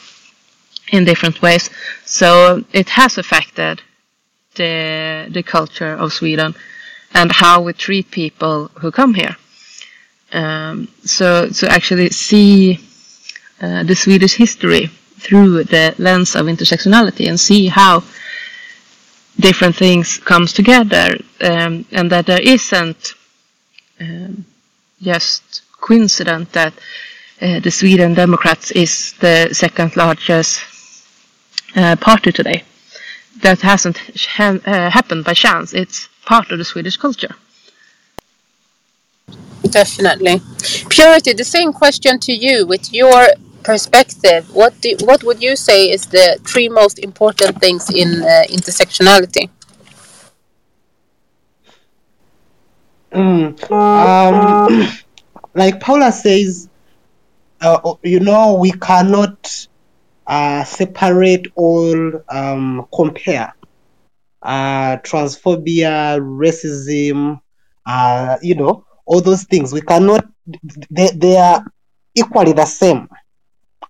in 0.91 1.06
different 1.06 1.41
ways. 1.41 1.70
So 2.06 2.64
it 2.74 2.89
has 2.89 3.18
affected 3.18 3.82
the 4.56 5.28
the 5.32 5.43
culture 5.43 5.93
of 5.96 6.14
Sweden 6.14 6.56
and 7.14 7.32
how 7.32 7.62
we 7.62 7.74
treat 7.74 8.12
people 8.12 8.70
who 8.82 8.91
come 8.91 9.14
here. 9.14 9.36
Um, 10.34 10.88
so 11.04 11.50
to 11.50 11.72
actually 11.72 12.10
see 12.10 12.80
uh, 13.62 13.84
the 13.84 13.96
Swedish 13.96 14.36
history 14.36 14.88
through 15.20 15.64
the 15.64 15.96
lens 15.98 16.36
of 16.36 16.46
intersectionality 16.48 17.28
and 17.30 17.39
see 17.39 17.68
how 17.68 18.04
different 19.39 19.76
things 19.76 20.18
comes 20.18 20.52
together 20.54 21.16
um, 21.41 21.86
and 21.91 22.10
that 22.12 22.26
there 22.26 22.41
isn't 22.41 23.14
um, 24.00 24.46
just 25.06 25.62
coincident 25.80 26.51
that 26.51 26.74
uh, 27.41 27.60
the 27.60 27.72
Sweden 27.72 28.14
Democrats 28.14 28.72
is 28.72 29.14
the 29.20 29.53
second 29.53 29.95
largest 29.95 30.62
uh, 31.76 31.95
party 31.95 32.32
today. 32.32 32.64
That 33.41 33.62
hasn't 33.62 33.97
ha 34.38 34.47
uh, 34.66 34.89
happened 34.97 35.24
by 35.26 35.34
chance. 35.34 35.78
It's 35.82 36.10
part 36.26 36.51
of 36.51 36.58
the 36.58 36.66
Swedish 36.66 36.97
culture. 36.97 37.36
Definitely. 39.82 40.41
Purity, 40.89 41.34
the 41.34 41.43
same 41.43 41.74
question 41.74 42.20
to 42.20 42.32
you 42.32 42.66
with 42.66 42.93
your 42.93 43.28
perspective. 43.64 44.43
What 44.53 44.74
do, 44.82 44.95
what 45.03 45.24
would 45.24 45.41
you 45.41 45.56
say 45.56 45.91
is 45.91 46.06
the 46.06 46.39
three 46.49 46.70
most 46.70 46.99
important 46.99 47.60
things 47.60 47.89
in 47.89 48.22
uh, 48.22 48.43
intersectionality? 48.58 49.49
Mm, 53.16 53.57
um, 53.95 54.88
like 55.55 55.80
Paula 55.80 56.11
says, 56.11 56.70
uh, 57.61 57.95
you 58.03 58.20
know, 58.20 58.55
we 58.59 58.72
cannot 58.74 59.68
uh, 60.28 60.63
separate 60.63 61.47
all, 61.55 62.22
um, 62.30 62.88
compare 62.93 63.53
uh, 64.43 64.97
transphobia, 64.97 66.20
racism, 66.20 67.39
uh, 67.86 68.38
you 68.41 68.55
know, 68.55 68.86
all 69.05 69.22
those 69.22 69.43
things. 69.45 69.74
We 69.74 69.82
cannot, 69.82 70.26
they, 70.89 71.09
they 71.16 71.38
are 71.38 71.63
equally 72.16 72.53
the 72.53 72.66
same, 72.66 73.07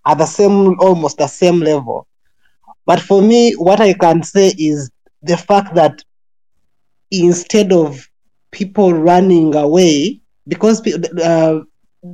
at 0.06 0.18
the 0.18 0.26
same, 0.26 0.80
almost 0.80 1.18
the 1.18 1.28
same 1.28 1.60
level. 1.60 2.08
But 2.86 3.00
for 3.02 3.22
me, 3.22 3.54
what 3.54 3.82
I 3.82 3.94
can 3.94 4.24
say 4.24 4.54
is 4.58 4.92
the 5.22 5.38
fact 5.38 5.76
that 5.76 6.04
instead 7.12 7.72
of 7.74 8.08
people 8.56 8.94
running 8.94 9.54
away, 9.54 10.22
because 10.48 10.80
uh, 10.80 11.60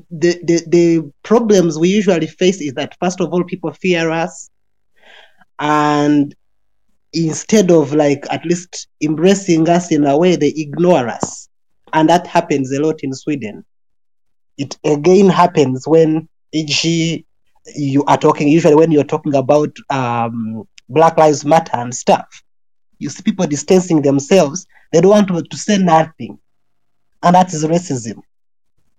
the, 0.10 0.32
the, 0.44 0.64
the 0.68 1.12
problems 1.24 1.78
we 1.78 1.90
usually 1.90 2.28
face 2.28 2.60
is 2.60 2.74
that 2.74 2.98
first 3.00 3.22
of 3.22 3.32
all 3.32 3.44
people 3.44 3.72
fear 3.72 4.10
us. 4.10 4.50
And 5.60 6.36
instead 7.14 7.72
of 7.72 7.94
like 7.94 8.26
at 8.32 8.44
least 8.46 8.88
embracing 9.02 9.70
us 9.70 9.92
in 9.92 10.06
a 10.06 10.18
way 10.18 10.36
they 10.36 10.54
ignore 10.56 11.08
us. 11.08 11.50
And 11.94 12.10
that 12.10 12.26
happens 12.26 12.72
a 12.72 12.82
lot 12.82 13.02
in 13.04 13.14
sweden. 13.14 13.64
It 14.58 14.78
again 14.84 15.30
happens 15.30 15.88
when 15.88 16.28
e.g. 16.54 17.26
you 17.76 18.04
are 18.06 18.18
talking 18.18 18.48
usually 18.48 18.76
when 18.76 18.92
you're 18.92 19.04
talking 19.04 19.36
about 19.36 19.76
um, 19.90 20.64
black 20.90 21.18
lives 21.18 21.46
matter 21.46 21.78
and 21.78 21.94
stuff. 21.94 22.44
You 22.98 23.10
see 23.10 23.24
people 23.24 23.46
distancing 23.46 24.02
themselves 24.02 24.66
they 24.92 25.02
don't 25.02 25.12
want 25.12 25.28
to, 25.28 25.42
to 25.42 25.58
say 25.58 25.78
nothing 25.78 26.38
and 27.24 27.36
that 27.36 27.54
is 27.54 27.66
racism 27.66 28.22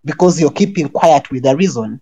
because 0.05 0.40
you're 0.40 0.51
keeping 0.53 0.88
quiet 0.88 1.30
with 1.30 1.47
a 1.47 1.57
reason, 1.57 2.01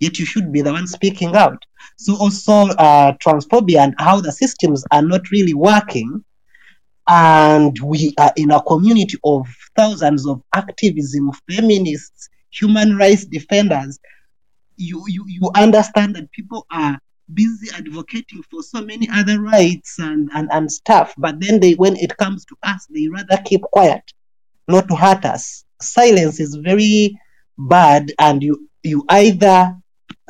yet 0.00 0.18
you 0.18 0.26
should 0.26 0.52
be 0.52 0.62
the 0.62 0.72
one 0.72 0.86
speaking 0.86 1.34
out. 1.36 1.62
So 1.96 2.16
also 2.16 2.52
uh, 2.52 3.12
transphobia 3.24 3.78
and 3.78 3.94
how 3.98 4.20
the 4.20 4.32
systems 4.32 4.84
are 4.90 5.02
not 5.02 5.30
really 5.30 5.54
working, 5.54 6.24
and 7.08 7.78
we 7.80 8.14
are 8.18 8.32
in 8.36 8.50
a 8.50 8.62
community 8.62 9.16
of 9.24 9.46
thousands 9.76 10.26
of 10.26 10.42
activism, 10.54 11.30
feminists, 11.48 12.28
human 12.50 12.96
rights 12.96 13.24
defenders. 13.24 13.98
you, 14.76 15.04
you, 15.06 15.24
you 15.28 15.50
understand 15.54 16.16
that 16.16 16.30
people 16.32 16.66
are 16.70 16.98
busy 17.32 17.68
advocating 17.74 18.42
for 18.50 18.62
so 18.62 18.80
many 18.82 19.08
other 19.12 19.40
rights 19.40 19.98
and, 19.98 20.30
and, 20.34 20.48
and 20.52 20.70
stuff, 20.70 21.14
but 21.18 21.40
then 21.40 21.60
they 21.60 21.72
when 21.72 21.96
it 21.96 22.16
comes 22.16 22.44
to 22.46 22.56
us, 22.62 22.86
they 22.90 23.08
rather 23.08 23.36
keep 23.44 23.62
quiet, 23.62 24.02
not 24.68 24.88
to 24.88 24.94
hurt 24.94 25.24
us. 25.24 25.64
Silence 25.80 26.40
is 26.40 26.54
very 26.56 27.18
bad, 27.58 28.12
and 28.18 28.42
you 28.42 28.68
you 28.82 29.04
either 29.08 29.76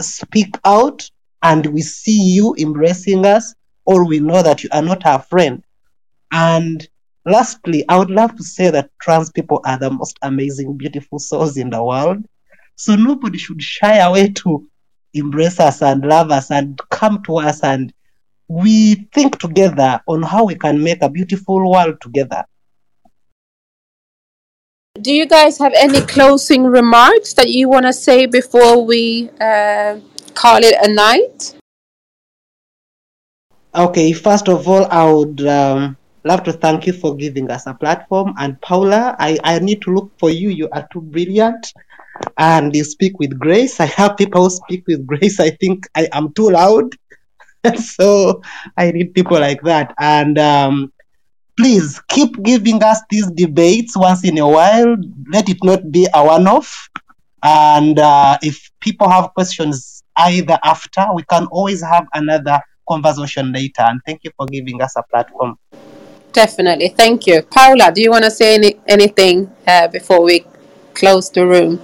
speak 0.00 0.56
out 0.64 1.08
and 1.42 1.66
we 1.66 1.82
see 1.82 2.34
you 2.34 2.54
embracing 2.58 3.24
us, 3.26 3.54
or 3.84 4.06
we 4.06 4.20
know 4.20 4.42
that 4.42 4.64
you 4.64 4.70
are 4.72 4.82
not 4.82 5.04
our 5.06 5.20
friend. 5.20 5.62
And 6.32 6.86
lastly, 7.24 7.84
I 7.88 7.98
would 7.98 8.10
love 8.10 8.34
to 8.36 8.42
say 8.42 8.70
that 8.70 8.90
trans 9.00 9.30
people 9.30 9.60
are 9.64 9.78
the 9.78 9.90
most 9.90 10.18
amazing, 10.22 10.76
beautiful 10.76 11.18
souls 11.18 11.56
in 11.56 11.70
the 11.70 11.84
world. 11.84 12.24
So 12.74 12.96
nobody 12.96 13.38
should 13.38 13.62
shy 13.62 13.98
away 13.98 14.30
to 14.30 14.68
embrace 15.16 15.60
us 15.60 15.82
and 15.82 16.04
love 16.04 16.30
us 16.30 16.50
and 16.50 16.80
come 16.90 17.22
to 17.24 17.36
us 17.36 17.62
and 17.62 17.92
we 18.48 18.94
think 19.12 19.38
together 19.38 20.00
on 20.06 20.22
how 20.22 20.44
we 20.44 20.54
can 20.54 20.82
make 20.82 21.02
a 21.02 21.08
beautiful 21.08 21.70
world 21.70 22.00
together. 22.00 22.44
Do 25.00 25.12
you 25.12 25.26
guys 25.26 25.58
have 25.58 25.74
any 25.76 26.00
closing 26.00 26.64
remarks 26.64 27.34
that 27.34 27.50
you 27.50 27.68
want 27.68 27.86
to 27.86 27.92
say 27.92 28.26
before 28.26 28.84
we 28.84 29.28
uh, 29.40 29.98
call 30.34 30.60
it 30.62 30.74
a 30.80 30.92
night? 30.92 31.54
Okay, 33.74 34.12
first 34.14 34.48
of 34.48 34.66
all, 34.66 34.86
I 34.90 35.04
would 35.12 35.46
um, 35.46 35.98
love 36.24 36.44
to 36.44 36.52
thank 36.52 36.86
you 36.86 36.94
for 36.94 37.14
giving 37.14 37.50
us 37.50 37.66
a 37.66 37.74
platform. 37.74 38.32
And 38.38 38.58
Paula, 38.62 39.16
I, 39.18 39.38
I 39.44 39.58
need 39.58 39.82
to 39.82 39.92
look 39.92 40.12
for 40.18 40.30
you. 40.30 40.48
You 40.48 40.70
are 40.72 40.88
too 40.90 41.02
brilliant 41.02 41.74
and 42.38 42.74
you 42.74 42.84
speak 42.84 43.18
with 43.18 43.38
grace. 43.38 43.80
I 43.80 43.86
have 43.86 44.16
people 44.16 44.48
speak 44.50 44.84
with 44.86 45.06
grace. 45.06 45.40
I 45.40 45.50
think 45.50 45.86
I 45.94 46.08
am 46.12 46.32
too 46.34 46.50
loud. 46.50 46.94
so 47.76 48.42
I 48.76 48.90
need 48.92 49.14
people 49.14 49.38
like 49.40 49.62
that. 49.62 49.94
And 49.98 50.38
um, 50.38 50.92
please 51.56 52.00
keep 52.08 52.42
giving 52.42 52.82
us 52.82 53.00
these 53.10 53.30
debates 53.32 53.96
once 53.96 54.24
in 54.24 54.38
a 54.38 54.48
while. 54.48 54.96
Let 55.32 55.48
it 55.48 55.58
not 55.62 55.90
be 55.90 56.06
a 56.12 56.24
one 56.24 56.46
off. 56.46 56.88
And 57.42 57.98
uh, 57.98 58.38
if 58.42 58.70
people 58.80 59.08
have 59.08 59.32
questions 59.34 60.02
either 60.16 60.58
after, 60.64 61.06
we 61.14 61.22
can 61.24 61.46
always 61.46 61.82
have 61.82 62.06
another 62.14 62.60
conversation 62.88 63.52
later. 63.52 63.82
And 63.82 64.00
thank 64.06 64.24
you 64.24 64.30
for 64.36 64.46
giving 64.46 64.80
us 64.82 64.94
a 64.96 65.02
platform. 65.10 65.56
Definitely. 66.32 66.88
Thank 66.88 67.26
you. 67.26 67.42
Paula, 67.42 67.92
do 67.92 68.02
you 68.02 68.10
want 68.10 68.24
to 68.24 68.30
say 68.30 68.54
any, 68.54 68.76
anything 68.86 69.50
uh, 69.66 69.88
before 69.88 70.22
we 70.22 70.44
close 70.94 71.30
the 71.30 71.46
room? 71.46 71.80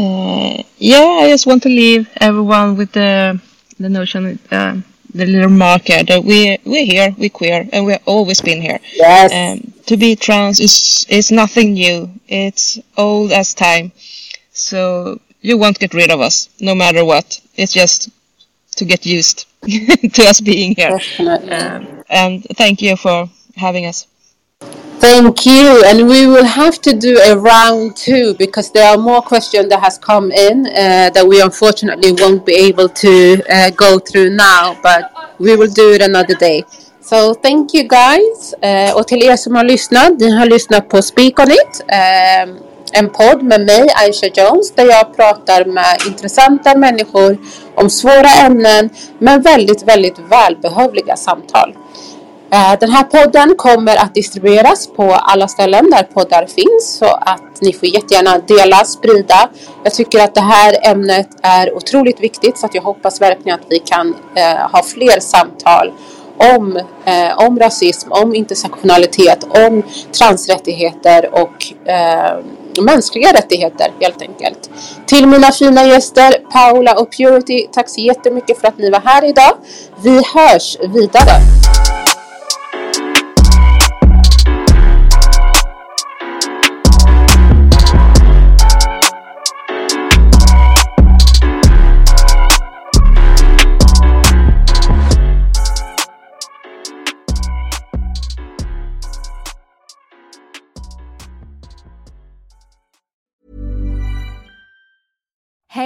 Uh, 0.00 0.62
yeah, 0.78 1.20
I 1.22 1.28
just 1.28 1.46
want 1.46 1.62
to 1.64 1.68
leave 1.68 2.08
everyone 2.20 2.76
with 2.76 2.92
the 2.92 3.38
the 3.78 3.88
notion, 3.88 4.38
uh, 4.50 4.76
the 5.14 5.26
little 5.26 5.50
marker 5.50 6.02
that 6.10 6.24
we 6.24 6.58
we're 6.64 6.86
here, 6.94 7.14
we're 7.18 7.28
queer, 7.40 7.68
and 7.72 7.84
we've 7.86 8.06
always 8.06 8.40
been 8.40 8.62
here. 8.62 8.78
Yes. 8.94 9.30
Um, 9.32 9.72
to 9.86 9.96
be 9.96 10.16
trans 10.16 10.58
is 10.60 11.06
is 11.08 11.30
nothing 11.30 11.74
new. 11.74 12.08
It's 12.28 12.78
old 12.96 13.32
as 13.32 13.52
time. 13.54 13.92
So 14.52 15.20
you 15.42 15.58
won't 15.58 15.78
get 15.78 15.94
rid 15.94 16.10
of 16.10 16.20
us, 16.20 16.48
no 16.60 16.74
matter 16.74 17.04
what. 17.04 17.40
It's 17.56 17.72
just 17.72 18.08
to 18.76 18.84
get 18.84 19.04
used 19.04 19.46
to 20.16 20.22
us 20.30 20.40
being 20.40 20.74
here. 20.76 20.98
Um, 21.18 22.04
and 22.08 22.44
thank 22.56 22.80
you 22.80 22.96
for 22.96 23.28
having 23.56 23.84
us. 23.86 24.06
Thank 25.00 25.46
you. 25.46 25.82
And 25.86 26.08
we 26.08 26.26
will 26.26 26.44
have 26.44 26.78
to 26.82 26.92
do 26.94 27.18
a 27.24 27.34
round 27.34 27.96
two 27.96 28.34
because 28.34 28.70
there 28.70 28.86
are 28.86 28.98
more 28.98 29.22
questions 29.22 29.70
that 29.70 29.80
has 29.80 29.96
come 29.96 30.30
in 30.30 30.66
uh, 30.66 31.08
that 31.14 31.26
we 31.26 31.40
unfortunately 31.40 32.12
won't 32.12 32.44
be 32.44 32.52
able 32.52 32.88
to 32.88 33.42
uh, 33.48 33.70
go 33.70 33.98
through 33.98 34.28
now, 34.36 34.76
but 34.82 35.10
we 35.38 35.56
will 35.56 35.72
do 35.72 35.92
it 35.92 36.02
another 36.02 36.34
day. 36.34 36.64
So 37.00 37.32
thank 37.32 37.72
you 37.72 37.84
guys. 37.88 38.54
Uh, 38.62 38.96
och 38.96 39.08
till 39.08 39.22
er 39.22 39.36
som 39.36 39.54
har 39.54 39.64
lyssnat, 39.64 40.20
ni 40.20 40.30
har 40.30 40.46
lyssnat 40.46 40.88
på 40.88 41.02
Speak 41.02 41.38
On 41.38 41.50
It. 41.50 41.80
Um, 41.80 42.58
en 42.92 43.08
podd 43.10 43.42
med 43.42 43.60
mig, 43.66 43.88
Aisha 43.94 44.26
Jones, 44.26 44.74
där 44.74 44.84
jag 44.84 45.16
pratar 45.16 45.64
med 45.64 45.96
intressanta 46.06 46.76
människor 46.76 47.38
om 47.74 47.90
svåra 47.90 48.28
ämnen, 48.46 48.90
men 49.18 49.42
väldigt, 49.42 49.82
väldigt 49.82 50.18
välbehövliga 50.18 51.16
samtal. 51.16 51.74
Eh, 52.52 52.78
den 52.80 52.90
här 52.90 53.02
podden 53.02 53.54
kommer 53.56 53.96
att 53.96 54.14
distribueras 54.14 54.86
på 54.86 55.12
alla 55.12 55.48
ställen 55.48 55.90
där 55.90 56.02
poddar 56.02 56.46
finns 56.46 56.96
så 56.98 57.06
att 57.06 57.60
ni 57.60 57.72
får 57.72 57.88
jättegärna 57.88 58.38
dela, 58.38 58.84
sprida. 58.84 59.48
Jag 59.84 59.94
tycker 59.94 60.24
att 60.24 60.34
det 60.34 60.40
här 60.40 60.76
ämnet 60.82 61.28
är 61.42 61.76
otroligt 61.76 62.20
viktigt 62.20 62.58
så 62.58 62.66
att 62.66 62.74
jag 62.74 62.82
hoppas 62.82 63.20
verkligen 63.20 63.60
att 63.60 63.66
vi 63.68 63.78
kan 63.78 64.14
eh, 64.34 64.70
ha 64.72 64.82
fler 64.82 65.20
samtal 65.20 65.92
om, 66.56 66.76
eh, 67.04 67.38
om 67.38 67.58
rasism, 67.58 68.12
om 68.12 68.34
intersektionalitet, 68.34 69.44
om 69.68 69.82
transrättigheter 70.12 71.34
och 71.34 71.88
eh, 71.88 72.38
mänskliga 72.82 73.32
rättigheter 73.32 73.92
helt 74.00 74.22
enkelt. 74.22 74.70
Till 75.06 75.26
mina 75.26 75.52
fina 75.52 75.86
gäster 75.86 76.34
Paula 76.52 76.94
och 76.94 77.12
Purity, 77.12 77.66
tack 77.72 77.88
så 77.88 78.00
jättemycket 78.00 78.60
för 78.60 78.68
att 78.68 78.78
ni 78.78 78.90
var 78.90 79.00
här 79.00 79.24
idag. 79.24 79.52
Vi 80.02 80.22
hörs 80.34 80.76
vidare. 80.80 81.30